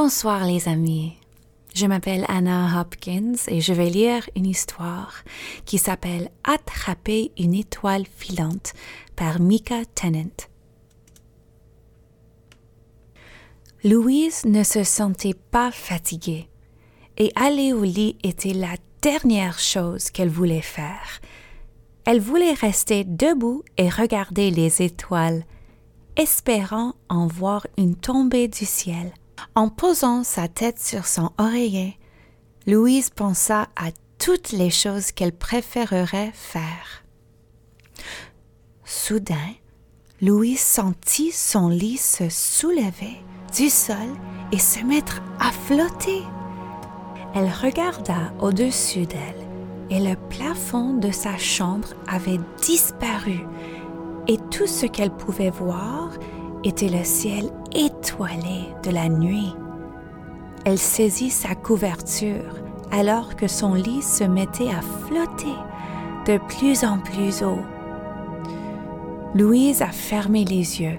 Bonsoir 0.00 0.46
les 0.46 0.68
amis. 0.68 1.14
Je 1.74 1.84
m'appelle 1.84 2.24
Anna 2.28 2.80
Hopkins 2.80 3.34
et 3.48 3.60
je 3.60 3.72
vais 3.72 3.90
lire 3.90 4.30
une 4.36 4.46
histoire 4.46 5.24
qui 5.64 5.76
s'appelle 5.76 6.30
Attraper 6.44 7.32
une 7.36 7.52
étoile 7.52 8.04
filante 8.06 8.74
par 9.16 9.40
Mika 9.40 9.84
Tennant. 9.96 10.46
Louise 13.82 14.44
ne 14.44 14.62
se 14.62 14.84
sentait 14.84 15.34
pas 15.34 15.72
fatiguée 15.72 16.48
et 17.16 17.32
aller 17.34 17.72
au 17.72 17.82
lit 17.82 18.18
était 18.22 18.54
la 18.54 18.76
dernière 19.02 19.58
chose 19.58 20.12
qu'elle 20.12 20.30
voulait 20.30 20.60
faire. 20.60 21.20
Elle 22.04 22.20
voulait 22.20 22.54
rester 22.54 23.02
debout 23.02 23.64
et 23.76 23.88
regarder 23.88 24.52
les 24.52 24.80
étoiles, 24.80 25.44
espérant 26.14 26.94
en 27.08 27.26
voir 27.26 27.66
une 27.76 27.96
tombée 27.96 28.46
du 28.46 28.64
ciel. 28.64 29.12
En 29.54 29.68
posant 29.68 30.24
sa 30.24 30.48
tête 30.48 30.78
sur 30.78 31.06
son 31.06 31.30
oreiller, 31.38 31.98
Louise 32.66 33.10
pensa 33.10 33.68
à 33.76 33.90
toutes 34.18 34.52
les 34.52 34.70
choses 34.70 35.12
qu'elle 35.12 35.32
préférerait 35.32 36.32
faire. 36.34 37.04
Soudain, 38.84 39.54
Louise 40.20 40.60
sentit 40.60 41.30
son 41.30 41.68
lit 41.68 41.96
se 41.96 42.28
soulever 42.28 43.22
du 43.56 43.70
sol 43.70 43.96
et 44.52 44.58
se 44.58 44.80
mettre 44.80 45.22
à 45.38 45.52
flotter. 45.52 46.22
Elle 47.34 47.50
regarda 47.50 48.32
au-dessus 48.40 49.06
d'elle 49.06 49.46
et 49.90 50.00
le 50.00 50.16
plafond 50.28 50.94
de 50.94 51.10
sa 51.10 51.38
chambre 51.38 51.88
avait 52.06 52.40
disparu 52.60 53.40
et 54.26 54.36
tout 54.50 54.66
ce 54.66 54.86
qu'elle 54.86 55.10
pouvait 55.10 55.50
voir 55.50 56.10
était 56.64 56.88
le 56.88 57.04
ciel 57.04 57.50
étoilé 57.74 58.68
de 58.82 58.90
la 58.90 59.08
nuit. 59.08 59.54
Elle 60.64 60.78
saisit 60.78 61.30
sa 61.30 61.54
couverture 61.54 62.54
alors 62.90 63.36
que 63.36 63.48
son 63.48 63.74
lit 63.74 64.02
se 64.02 64.24
mettait 64.24 64.70
à 64.70 64.80
flotter 64.80 65.56
de 66.26 66.38
plus 66.48 66.84
en 66.84 66.98
plus 66.98 67.42
haut. 67.42 67.62
Louise 69.34 69.82
a 69.82 69.88
fermé 69.88 70.44
les 70.44 70.80
yeux, 70.80 70.98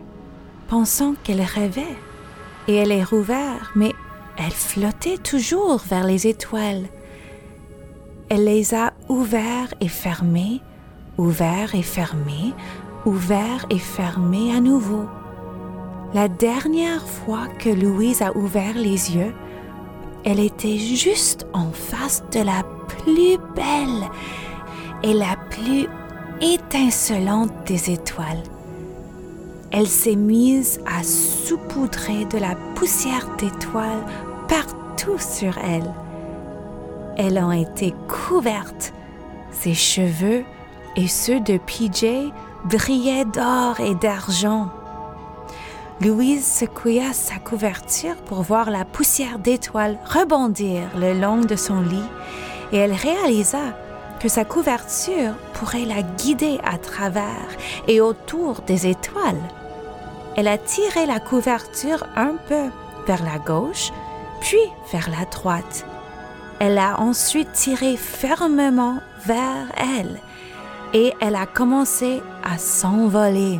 pensant 0.67 1.15
qu'elle 1.24 1.41
rêvait, 1.41 1.97
et 2.67 2.76
elle 2.76 2.89
les 2.89 3.03
rouvert, 3.03 3.72
mais 3.76 3.93
elle 4.38 4.51
flottait 4.51 5.17
toujours 5.17 5.80
vers 5.80 6.05
les 6.05 6.28
étoiles. 6.28 6.88
Elle 8.30 8.45
les 8.45 8.74
a 8.76 8.93
ouverts 9.07 9.74
et 9.82 9.88
fermés, 9.88 10.61
ouverts 11.17 11.74
et 11.74 11.82
fermés, 11.82 12.53
ouverts 13.05 13.65
et 13.70 13.80
fermés 13.80 14.55
à 14.55 14.61
nouveau. 14.61 15.05
La 16.12 16.28
dernière 16.28 17.07
fois 17.07 17.47
que 17.60 17.70
Louise 17.70 18.24
a 18.24 18.36
ouvert 18.36 18.74
les 18.76 19.16
yeux, 19.16 19.32
elle 20.26 20.39
était 20.39 20.80
juste 20.80 21.45
en 21.53 21.72
face 21.72 22.24
de 22.32 22.39
la 22.39 22.64
plus 22.88 23.38
belle 23.55 24.10
et 25.03 25.14
la 25.14 25.36
plus 25.51 25.88
étincelante 26.41 27.51
des 27.68 27.91
étoiles. 27.91 28.41
Elle 29.72 29.88
s'est 29.88 30.16
mise 30.16 30.80
à 30.88 31.03
saupoudrer 31.03 32.26
de 32.26 32.39
la 32.39 32.55
poussière 32.74 33.30
d'étoiles 33.38 34.03
partout 34.47 35.20
sur 35.20 35.60
elle. 35.60 35.93
Elles 37.18 37.38
ont 37.38 37.51
été 37.51 37.93
couvertes. 38.07 38.93
Ses 39.51 39.76
cheveux 39.76 40.43
et 40.95 41.07
ceux 41.07 41.39
de 41.39 41.60
PJ 41.60 42.32
brillaient 42.66 43.26
d'or 43.26 43.80
et 43.80 43.93
d'argent. 43.93 44.72
Louise 46.02 46.45
secoua 46.45 47.12
sa 47.12 47.39
couverture 47.39 48.16
pour 48.26 48.41
voir 48.41 48.72
la 48.72 48.86
poussière 48.86 49.38
d'étoiles 49.38 50.00
rebondir 50.06 50.84
le 50.95 51.14
long 51.14 51.41
de 51.41 51.58
son 51.58 51.82
lit 51.82 52.10
et 52.72 52.78
elle 52.78 52.93
réalisa 52.93 53.76
que 54.22 54.30
sa 54.30 54.45
couverture 54.45 55.34
pourrait 55.54 55.84
la 55.84 56.02
guider 56.02 56.58
à 56.64 56.78
travers 56.78 57.50
et 57.89 58.00
autour 58.00 58.62
des 58.62 58.88
étoiles. 58.88 59.41
Elle 60.38 60.47
a 60.47 60.58
tiré 60.58 61.06
la 61.06 61.20
couverture 61.20 62.08
un 62.16 62.36
peu 62.47 62.70
vers 63.06 63.24
la 63.26 63.38
gauche, 63.38 63.91
puis 64.39 64.58
vers 64.93 65.10
la 65.10 65.26
droite. 65.26 65.86
Elle 66.62 66.78
a 66.78 67.02
ensuite 67.02 67.52
tiré 67.52 67.97
fermement 67.97 69.00
vers 69.26 69.68
elle 69.78 70.18
et 70.93 71.14
elle 71.20 71.36
a 71.36 71.45
commencé 71.45 72.22
à 72.41 72.58
s'envoler 72.58 73.60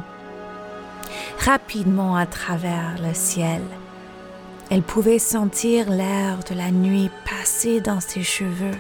rapidement 1.38 2.16
à 2.16 2.26
travers 2.26 2.96
le 3.02 3.14
ciel. 3.14 3.62
Elle 4.70 4.84
pouvait 4.84 5.20
sentir 5.20 5.90
l'air 5.90 6.40
de 6.50 6.56
la 6.56 6.72
nuit 6.72 7.10
passer 7.30 7.82
dans 7.82 8.00
ses 8.00 8.24
cheveux 8.24 8.78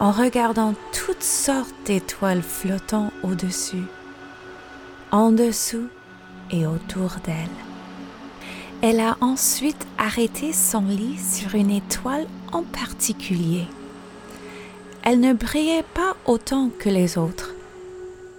en 0.00 0.10
regardant 0.10 0.74
toutes 0.92 1.22
sortes 1.22 1.74
d'étoiles 1.84 2.42
flottant 2.42 3.12
au-dessus, 3.22 3.84
en 5.12 5.30
dessous 5.30 5.88
et 6.50 6.66
autour 6.66 7.16
d'elle. 7.24 7.36
Elle 8.82 8.98
a 8.98 9.16
ensuite 9.20 9.86
arrêté 9.96 10.52
son 10.52 10.82
lit 10.82 11.16
sur 11.18 11.54
une 11.54 11.70
étoile 11.70 12.26
en 12.50 12.64
particulier. 12.64 13.68
Elle 15.04 15.20
ne 15.20 15.32
brillait 15.32 15.84
pas 15.94 16.16
autant 16.26 16.68
que 16.80 16.88
les 16.88 17.16
autres. 17.16 17.54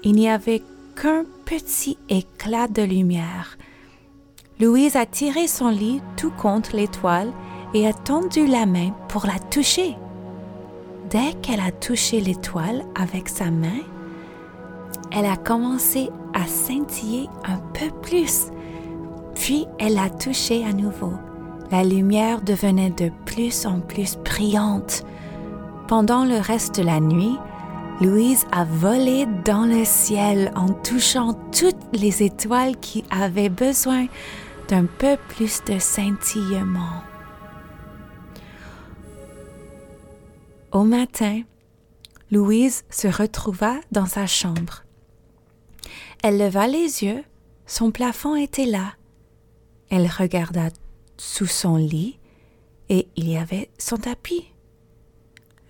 Il 0.04 0.16
n'y 0.16 0.30
avait 0.30 0.62
qu'un 1.02 1.24
petit 1.46 1.98
éclat 2.10 2.68
de 2.68 2.82
lumière. 2.82 3.58
Louise 4.60 4.96
a 4.96 5.06
tiré 5.06 5.48
son 5.48 5.70
lit 5.70 6.02
tout 6.16 6.32
contre 6.32 6.76
l'étoile 6.76 7.32
et 7.74 7.88
a 7.88 7.94
tendu 7.94 8.46
la 8.46 8.66
main 8.66 8.92
pour 9.10 9.26
la 9.26 9.40
toucher. 9.40 9.96
Dès 11.10 11.34
qu'elle 11.42 11.60
a 11.60 11.72
touché 11.72 12.22
l'étoile 12.22 12.86
avec 12.96 13.30
sa 13.30 13.52
main, 13.52 13.82
elle 15.12 15.26
a 15.26 15.36
commencé 15.36 16.10
à 16.34 16.46
scintiller 16.48 17.28
un 17.46 17.58
peu 17.74 17.90
plus. 18.02 18.48
Puis 19.36 19.66
elle 19.80 19.98
a 19.98 20.10
touché 20.10 20.64
à 20.66 20.74
nouveau. 20.74 21.14
La 21.72 21.84
lumière 21.84 22.42
devenait 22.42 22.92
de 22.92 23.12
plus 23.26 23.66
en 23.66 23.80
plus 23.80 24.18
brillante. 24.18 25.04
Pendant 25.88 26.26
le 26.26 26.38
reste 26.38 26.80
de 26.80 26.84
la 26.84 27.00
nuit, 27.00 27.38
Louise 28.02 28.46
a 28.52 28.66
volé 28.66 29.28
dans 29.46 29.66
le 29.66 29.86
ciel 29.86 30.52
en 30.56 30.74
touchant 30.74 31.34
toutes 31.52 31.76
les 31.94 32.24
étoiles 32.24 32.76
qui 32.78 33.04
avaient 33.12 33.50
besoin 33.50 34.08
d'un 34.68 34.86
peu 34.86 35.16
plus 35.30 35.64
de 35.66 35.78
scintillement. 35.78 37.04
Au 40.72 40.84
matin, 40.84 41.44
Louise 42.32 42.84
se 42.90 43.08
retrouva 43.08 43.76
dans 43.92 44.08
sa 44.08 44.26
chambre. 44.26 44.84
Elle 46.24 46.40
leva 46.40 46.68
les 46.68 47.04
yeux, 47.04 47.24
son 47.68 47.92
plafond 47.92 48.36
était 48.36 48.66
là. 48.66 48.94
Elle 49.90 50.08
regarda 50.08 50.70
sous 51.18 51.46
son 51.46 51.78
lit 51.78 52.18
et 52.90 53.08
il 53.16 53.30
y 53.30 53.38
avait 53.38 53.70
son 53.78 53.98
tapis. 53.98 54.52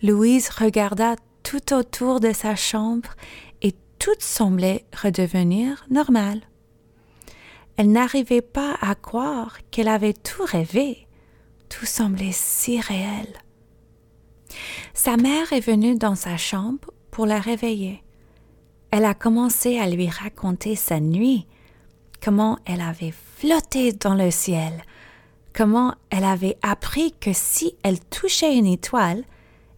Louise 0.02 0.50
regarda 0.50 1.16
tout 1.54 1.76
autour 1.76 2.20
de 2.20 2.34
sa 2.34 2.56
chambre 2.56 3.12
et 3.62 3.76
tout 4.00 4.16
semblait 4.18 4.86
redevenir 5.04 5.86
normal. 5.92 6.42
Elle 7.78 7.92
n'arrivait 7.92 8.42
pas 8.42 8.76
à 8.82 8.96
croire 8.96 9.60
qu'elle 9.70 9.88
avait 9.88 10.14
tout 10.14 10.44
rêvé. 10.46 11.08
Tout 11.70 11.86
semblait 11.86 12.32
si 12.32 12.80
réel. 12.80 13.28
Sa 14.96 15.16
mère 15.16 15.54
est 15.54 15.60
venue 15.66 15.96
dans 15.96 16.16
sa 16.16 16.38
chambre 16.38 16.90
pour 17.12 17.28
la 17.28 17.40
réveiller. 17.40 18.04
Elle 18.90 19.06
a 19.06 19.14
commencé 19.14 19.78
à 19.78 19.88
lui 19.88 20.10
raconter 20.10 20.76
sa 20.76 21.00
nuit, 21.00 21.48
comment 22.20 22.58
elle 22.66 22.82
avait 22.82 23.14
flotté 23.38 23.92
dans 23.92 24.16
le 24.16 24.32
ciel, 24.32 24.74
comment 25.54 25.94
elle 26.10 26.26
avait 26.26 26.58
appris 26.64 27.12
que 27.12 27.32
si 27.34 27.76
elle 27.84 28.00
touchait 28.00 28.56
une 28.56 28.68
étoile, 28.68 29.24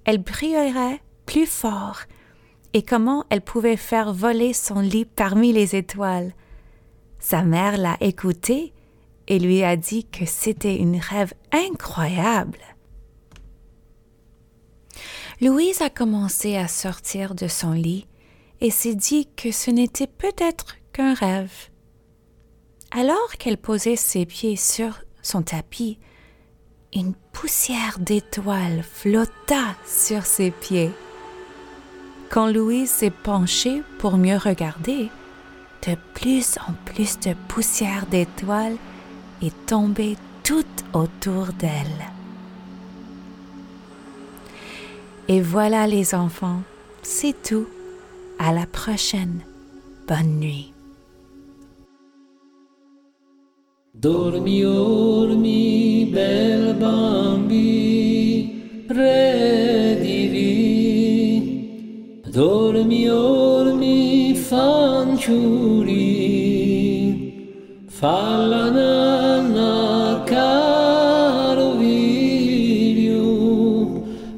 elle 0.06 0.20
brillerait 0.20 1.02
plus 1.26 1.46
fort, 1.46 2.02
et 2.74 2.82
comment 2.84 3.26
elle 3.30 3.42
pouvait 3.42 3.78
faire 3.78 4.14
voler 4.14 4.54
son 4.54 4.80
lit 4.80 5.06
parmi 5.06 5.54
les 5.54 5.76
étoiles. 5.76 6.34
Sa 7.20 7.42
mère 7.42 7.78
l'a 7.78 7.98
écouté 8.02 8.74
et 9.28 9.40
lui 9.40 9.64
a 9.64 9.76
dit 9.76 10.06
que 10.06 10.26
c'était 10.26 10.80
un 10.82 11.00
rêve 11.00 11.34
incroyable. 11.52 12.60
Louise 15.42 15.82
a 15.82 15.90
commencé 15.90 16.56
à 16.56 16.68
sortir 16.68 17.36
de 17.36 17.48
son 17.48 17.72
lit 17.72 18.08
et 18.62 18.72
s'est 18.72 18.96
dit 18.96 19.28
que 19.36 19.52
ce 19.52 19.72
n'était 19.72 20.08
peut-être 20.08 20.78
qu'un 20.94 21.14
rêve. 21.14 21.70
Alors 22.92 23.34
qu'elle 23.38 23.58
posait 23.58 23.98
ses 23.98 24.26
pieds 24.26 24.56
sur 24.56 25.02
son 25.22 25.42
tapis, 25.42 26.00
une 26.94 27.14
poussière 27.34 28.00
d'étoiles 28.00 28.84
flotta 28.84 29.76
sur 29.86 30.26
ses 30.26 30.52
pieds. 30.52 30.92
Quand 32.36 32.52
Louise 32.52 32.90
s'est 32.90 33.12
penchée 33.12 33.82
pour 33.98 34.18
mieux 34.18 34.36
regarder, 34.36 35.10
de 35.88 35.96
plus 36.14 36.58
en 36.68 36.74
plus 36.84 37.18
de 37.22 37.34
poussière 37.48 38.06
d'étoiles 38.12 38.76
est 39.42 39.56
tombée 39.66 40.18
tout 40.44 40.66
autour 40.92 41.54
d'elle. 41.58 42.12
Et 45.30 45.40
voilà 45.40 45.88
les 45.88 46.14
enfants, 46.14 46.60
c'est 47.04 47.42
tout. 47.42 47.68
À 48.38 48.52
la 48.52 48.66
prochaine. 48.66 49.40
Bonne 50.06 50.38
nuit. 50.38 50.74
Dormi, 53.94 54.62
dormi, 54.62 56.12
bel 56.14 56.76
bambi. 56.78 58.52
Dormi, 62.36 63.06
dormi, 63.06 64.36
fanciulli, 64.36 65.96
falla 67.88 68.70
nanna, 68.72 70.22
caro 70.26 71.78
figlio, 71.78 73.14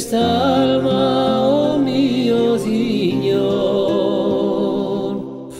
quest'alma, 0.00 1.46
oh 1.46 1.76
mio 1.76 2.56
Signor. 2.56 3.58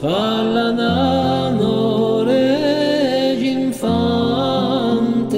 Falla 0.00 0.70
nano, 0.70 2.22
regi 2.22 3.50
infante, 3.50 5.36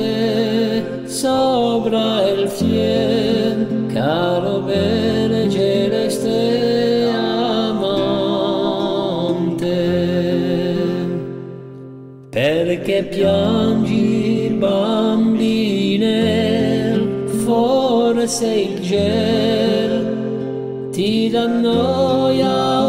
sopra 1.09 2.29
il 2.29 2.49
cielo, 2.57 3.87
caro 3.93 4.61
bene 4.61 5.51
celeste 5.51 7.11
amante. 7.11 7.91
Perché 12.31 13.03
piangi 13.11 13.92
sei 18.33 18.81
gel 18.81 19.93
tirannoia 20.91 22.82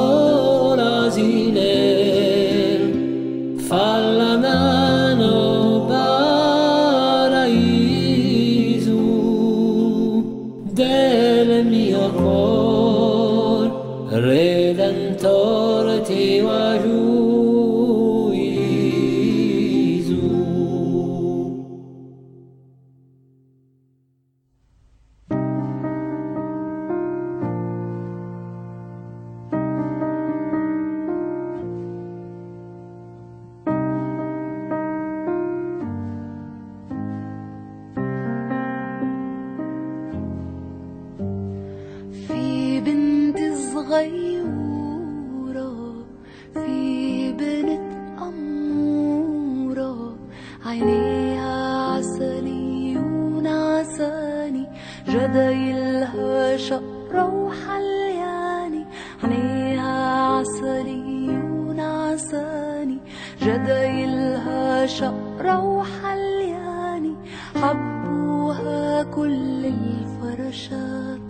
وحلياني 57.54 58.86
عينيها 59.24 60.22
عسلي 60.24 61.30
ونعساني 61.30 62.98
جدايلها 63.42 64.86
شقرة 64.86 65.60
وحلياني 65.64 67.16
حبوها 67.56 69.04
كل 69.04 69.66
الفراشات 69.66 71.22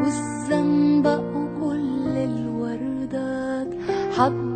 والزنبق 0.00 1.22
وكل 1.36 2.14
الوردات 2.16 3.68
حبوها 4.18 4.53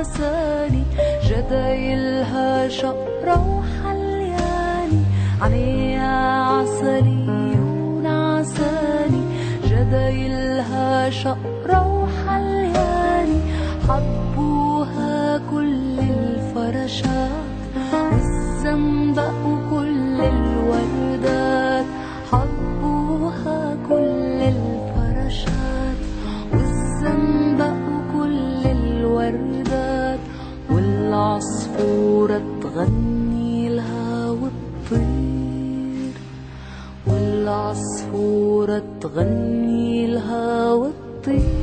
ونعساني 0.00 0.84
جدايلها 1.28 2.68
شقرة 2.68 3.36
وحلياني 3.56 5.02
عينيها 5.42 6.42
عسلي 6.42 7.58
ونعساني 7.60 9.22
جدايلها 9.64 11.10
شقرة 11.10 11.80
وحلياني 12.02 13.40
حبوها 13.88 15.40
كل 15.50 15.98
الفراشات 16.00 17.30
والزنبق 17.92 19.34
وكل 19.46 19.99
وغني 32.70 33.68
الهوى 33.68 34.50
الطير 34.54 36.14
والعصفورة 37.06 38.82
تغني 39.00 40.04
الهوى 40.04 40.88
الطير. 40.88 41.59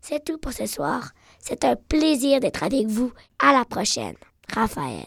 C'est 0.00 0.24
tout 0.24 0.38
pour 0.38 0.52
ce 0.52 0.66
soir. 0.66 1.12
C'est 1.38 1.64
un 1.64 1.76
plaisir 1.76 2.40
d'être 2.40 2.62
avec 2.62 2.86
vous. 2.86 3.12
À 3.38 3.52
la 3.52 3.64
prochaine. 3.64 4.16
Raphaël. 4.52 5.06